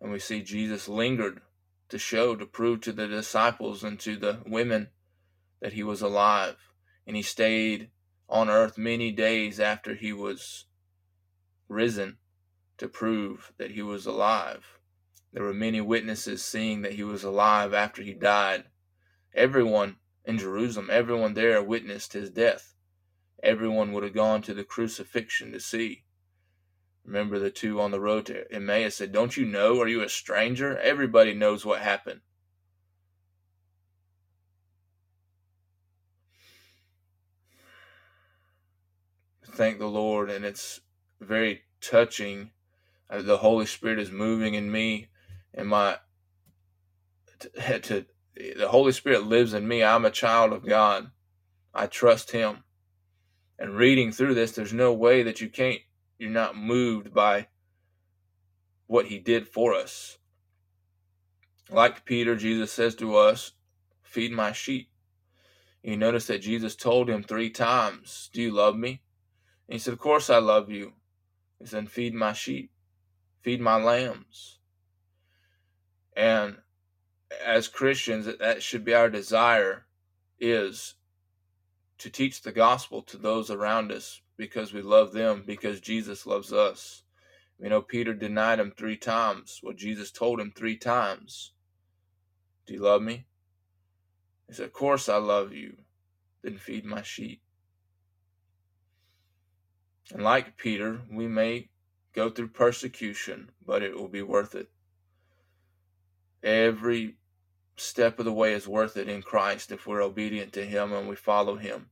And 0.00 0.10
we 0.10 0.18
see 0.18 0.42
Jesus 0.42 0.88
lingered 0.88 1.42
to 1.90 1.98
show, 1.98 2.36
to 2.36 2.46
prove 2.46 2.80
to 2.82 2.92
the 2.92 3.06
disciples 3.06 3.84
and 3.84 3.98
to 4.00 4.16
the 4.16 4.38
women 4.46 4.88
that 5.60 5.74
he 5.74 5.82
was 5.82 6.00
alive. 6.00 6.67
And 7.08 7.16
he 7.16 7.22
stayed 7.22 7.90
on 8.28 8.50
earth 8.50 8.76
many 8.76 9.10
days 9.10 9.58
after 9.58 9.94
he 9.94 10.12
was 10.12 10.66
risen 11.66 12.18
to 12.76 12.86
prove 12.86 13.54
that 13.56 13.70
he 13.70 13.80
was 13.80 14.04
alive. 14.04 14.78
There 15.32 15.42
were 15.42 15.54
many 15.54 15.80
witnesses 15.80 16.44
seeing 16.44 16.82
that 16.82 16.92
he 16.92 17.02
was 17.02 17.24
alive 17.24 17.72
after 17.72 18.02
he 18.02 18.12
died. 18.12 18.64
Everyone 19.34 19.96
in 20.26 20.36
Jerusalem, 20.36 20.90
everyone 20.92 21.32
there 21.32 21.62
witnessed 21.62 22.12
his 22.12 22.28
death. 22.28 22.74
Everyone 23.42 23.92
would 23.92 24.02
have 24.02 24.12
gone 24.12 24.42
to 24.42 24.52
the 24.52 24.62
crucifixion 24.62 25.50
to 25.52 25.60
see. 25.60 26.04
Remember 27.04 27.38
the 27.38 27.50
two 27.50 27.80
on 27.80 27.90
the 27.90 28.00
road 28.00 28.26
to 28.26 28.44
Emmaus 28.52 28.96
said, 28.96 29.12
Don't 29.12 29.34
you 29.34 29.46
know? 29.46 29.80
Are 29.80 29.88
you 29.88 30.02
a 30.02 30.10
stranger? 30.10 30.76
Everybody 30.76 31.32
knows 31.32 31.64
what 31.64 31.80
happened. 31.80 32.20
Thank 39.58 39.80
the 39.80 39.86
Lord, 39.86 40.30
and 40.30 40.44
it's 40.44 40.82
very 41.20 41.62
touching. 41.80 42.52
Uh, 43.10 43.22
the 43.22 43.38
Holy 43.38 43.66
Spirit 43.66 43.98
is 43.98 44.12
moving 44.12 44.54
in 44.54 44.70
me 44.70 45.08
and 45.52 45.66
my 45.66 45.96
to, 47.40 47.80
to 47.80 48.06
the 48.36 48.68
Holy 48.68 48.92
Spirit 48.92 49.24
lives 49.24 49.54
in 49.54 49.66
me. 49.66 49.82
I'm 49.82 50.04
a 50.04 50.12
child 50.12 50.52
of 50.52 50.64
God. 50.64 51.10
I 51.74 51.88
trust 51.88 52.30
Him. 52.30 52.62
And 53.58 53.74
reading 53.74 54.12
through 54.12 54.34
this, 54.34 54.52
there's 54.52 54.72
no 54.72 54.92
way 54.92 55.24
that 55.24 55.40
you 55.40 55.48
can't, 55.48 55.80
you're 56.20 56.30
not 56.30 56.56
moved 56.56 57.12
by 57.12 57.48
what 58.86 59.06
He 59.06 59.18
did 59.18 59.48
for 59.48 59.74
us. 59.74 60.18
Like 61.68 62.04
Peter, 62.04 62.36
Jesus 62.36 62.70
says 62.70 62.94
to 62.94 63.16
us, 63.16 63.54
Feed 64.04 64.30
my 64.30 64.52
sheep. 64.52 64.88
You 65.82 65.96
notice 65.96 66.28
that 66.28 66.42
Jesus 66.42 66.76
told 66.76 67.10
him 67.10 67.24
three 67.24 67.50
times, 67.50 68.30
Do 68.32 68.40
you 68.40 68.52
love 68.52 68.76
me? 68.76 69.02
And 69.68 69.74
he 69.74 69.78
said, 69.78 69.92
Of 69.92 70.00
course 70.00 70.30
I 70.30 70.38
love 70.38 70.70
you. 70.70 70.94
He 71.58 71.66
said, 71.66 71.90
Feed 71.90 72.14
my 72.14 72.32
sheep, 72.32 72.70
feed 73.42 73.60
my 73.60 73.76
lambs. 73.76 74.58
And 76.16 76.56
as 77.44 77.68
Christians, 77.68 78.26
that 78.38 78.62
should 78.62 78.84
be 78.84 78.94
our 78.94 79.10
desire 79.10 79.86
is 80.40 80.94
to 81.98 82.10
teach 82.10 82.42
the 82.42 82.52
gospel 82.52 83.02
to 83.02 83.16
those 83.16 83.50
around 83.50 83.92
us 83.92 84.22
because 84.36 84.72
we 84.72 84.82
love 84.82 85.12
them, 85.12 85.42
because 85.46 85.80
Jesus 85.80 86.26
loves 86.26 86.52
us. 86.52 87.02
You 87.60 87.68
know, 87.68 87.82
Peter 87.82 88.14
denied 88.14 88.60
him 88.60 88.72
three 88.76 88.96
times. 88.96 89.60
Well, 89.62 89.74
Jesus 89.74 90.12
told 90.12 90.40
him 90.40 90.52
three 90.52 90.76
times, 90.76 91.52
Do 92.66 92.74
you 92.74 92.80
love 92.80 93.02
me? 93.02 93.26
He 94.46 94.54
said, 94.54 94.66
Of 94.66 94.72
course 94.72 95.08
I 95.08 95.16
love 95.16 95.52
you. 95.52 95.76
Then 96.42 96.56
feed 96.56 96.84
my 96.84 97.02
sheep. 97.02 97.42
And 100.12 100.22
like 100.22 100.56
Peter, 100.56 101.02
we 101.10 101.26
may 101.28 101.68
go 102.14 102.30
through 102.30 102.48
persecution, 102.48 103.50
but 103.64 103.82
it 103.82 103.96
will 103.96 104.08
be 104.08 104.22
worth 104.22 104.54
it. 104.54 104.70
Every 106.42 107.16
step 107.76 108.18
of 108.18 108.24
the 108.24 108.32
way 108.32 108.54
is 108.54 108.66
worth 108.66 108.96
it 108.96 109.08
in 109.08 109.22
Christ 109.22 109.70
if 109.70 109.86
we're 109.86 110.02
obedient 110.02 110.52
to 110.54 110.64
Him 110.64 110.92
and 110.92 111.08
we 111.08 111.16
follow 111.16 111.56
Him 111.56 111.90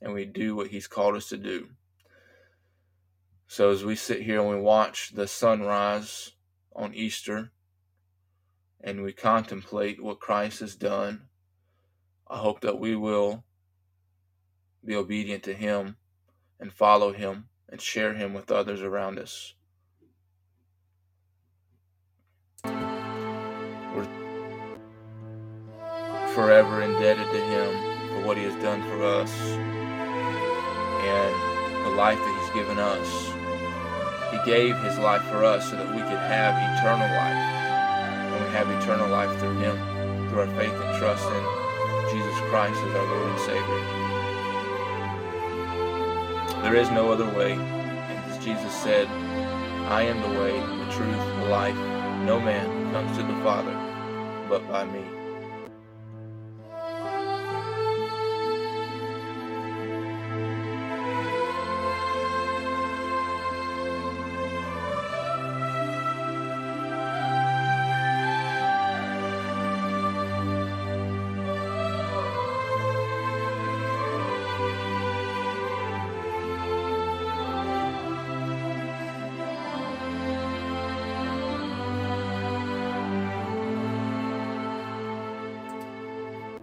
and 0.00 0.12
we 0.12 0.24
do 0.24 0.54
what 0.54 0.68
He's 0.68 0.86
called 0.86 1.16
us 1.16 1.28
to 1.30 1.38
do. 1.38 1.68
So 3.46 3.70
as 3.70 3.84
we 3.84 3.96
sit 3.96 4.22
here 4.22 4.40
and 4.40 4.50
we 4.50 4.60
watch 4.60 5.12
the 5.14 5.26
sunrise 5.26 6.32
on 6.74 6.94
Easter 6.94 7.50
and 8.80 9.02
we 9.02 9.12
contemplate 9.12 10.02
what 10.02 10.20
Christ 10.20 10.60
has 10.60 10.76
done, 10.76 11.22
I 12.28 12.38
hope 12.38 12.60
that 12.60 12.78
we 12.78 12.94
will 12.94 13.44
be 14.84 14.94
obedient 14.94 15.42
to 15.44 15.54
Him 15.54 15.96
and 16.60 16.72
follow 16.72 17.12
Him 17.12 17.48
and 17.74 17.82
share 17.82 18.14
Him 18.14 18.32
with 18.34 18.52
others 18.52 18.82
around 18.82 19.18
us. 19.18 19.52
We're 22.64 24.06
forever 26.34 26.82
indebted 26.82 27.26
to 27.32 27.40
Him 27.40 27.70
for 28.10 28.28
what 28.28 28.36
He 28.36 28.44
has 28.44 28.54
done 28.62 28.80
for 28.82 29.02
us 29.02 29.32
and 31.02 31.34
the 31.84 31.96
life 31.96 32.16
that 32.16 32.40
He's 32.40 32.54
given 32.54 32.78
us. 32.78 33.32
He 34.30 34.38
gave 34.48 34.78
His 34.78 34.96
life 35.00 35.22
for 35.22 35.44
us 35.44 35.68
so 35.68 35.74
that 35.74 35.88
we 35.88 36.00
could 36.02 36.22
have 36.30 36.54
eternal 36.78 37.08
life. 37.08 37.42
And 38.30 38.44
we 38.44 38.50
have 38.52 38.70
eternal 38.70 39.08
life 39.08 39.36
through 39.40 39.58
Him, 39.58 39.76
through 40.28 40.42
our 40.42 40.46
faith 40.54 40.70
and 40.70 40.96
trust 40.96 41.26
in 41.26 41.44
Jesus 42.16 42.38
Christ 42.50 42.80
as 42.80 42.94
our 42.94 43.04
Lord 43.04 43.30
and 43.30 43.40
Savior. 43.40 44.03
There 46.64 46.76
is 46.76 46.90
no 46.90 47.12
other 47.12 47.26
way. 47.36 47.52
As 47.52 48.42
Jesus 48.42 48.72
said, 48.72 49.06
I 49.06 50.00
am 50.00 50.22
the 50.22 50.40
way, 50.40 50.52
the 50.52 50.92
truth, 50.92 51.18
the 51.42 51.48
life. 51.50 51.76
No 52.24 52.40
man 52.40 52.90
comes 52.90 53.14
to 53.18 53.22
the 53.22 53.34
Father 53.44 53.78
but 54.48 54.66
by 54.66 54.86
me. 54.86 55.23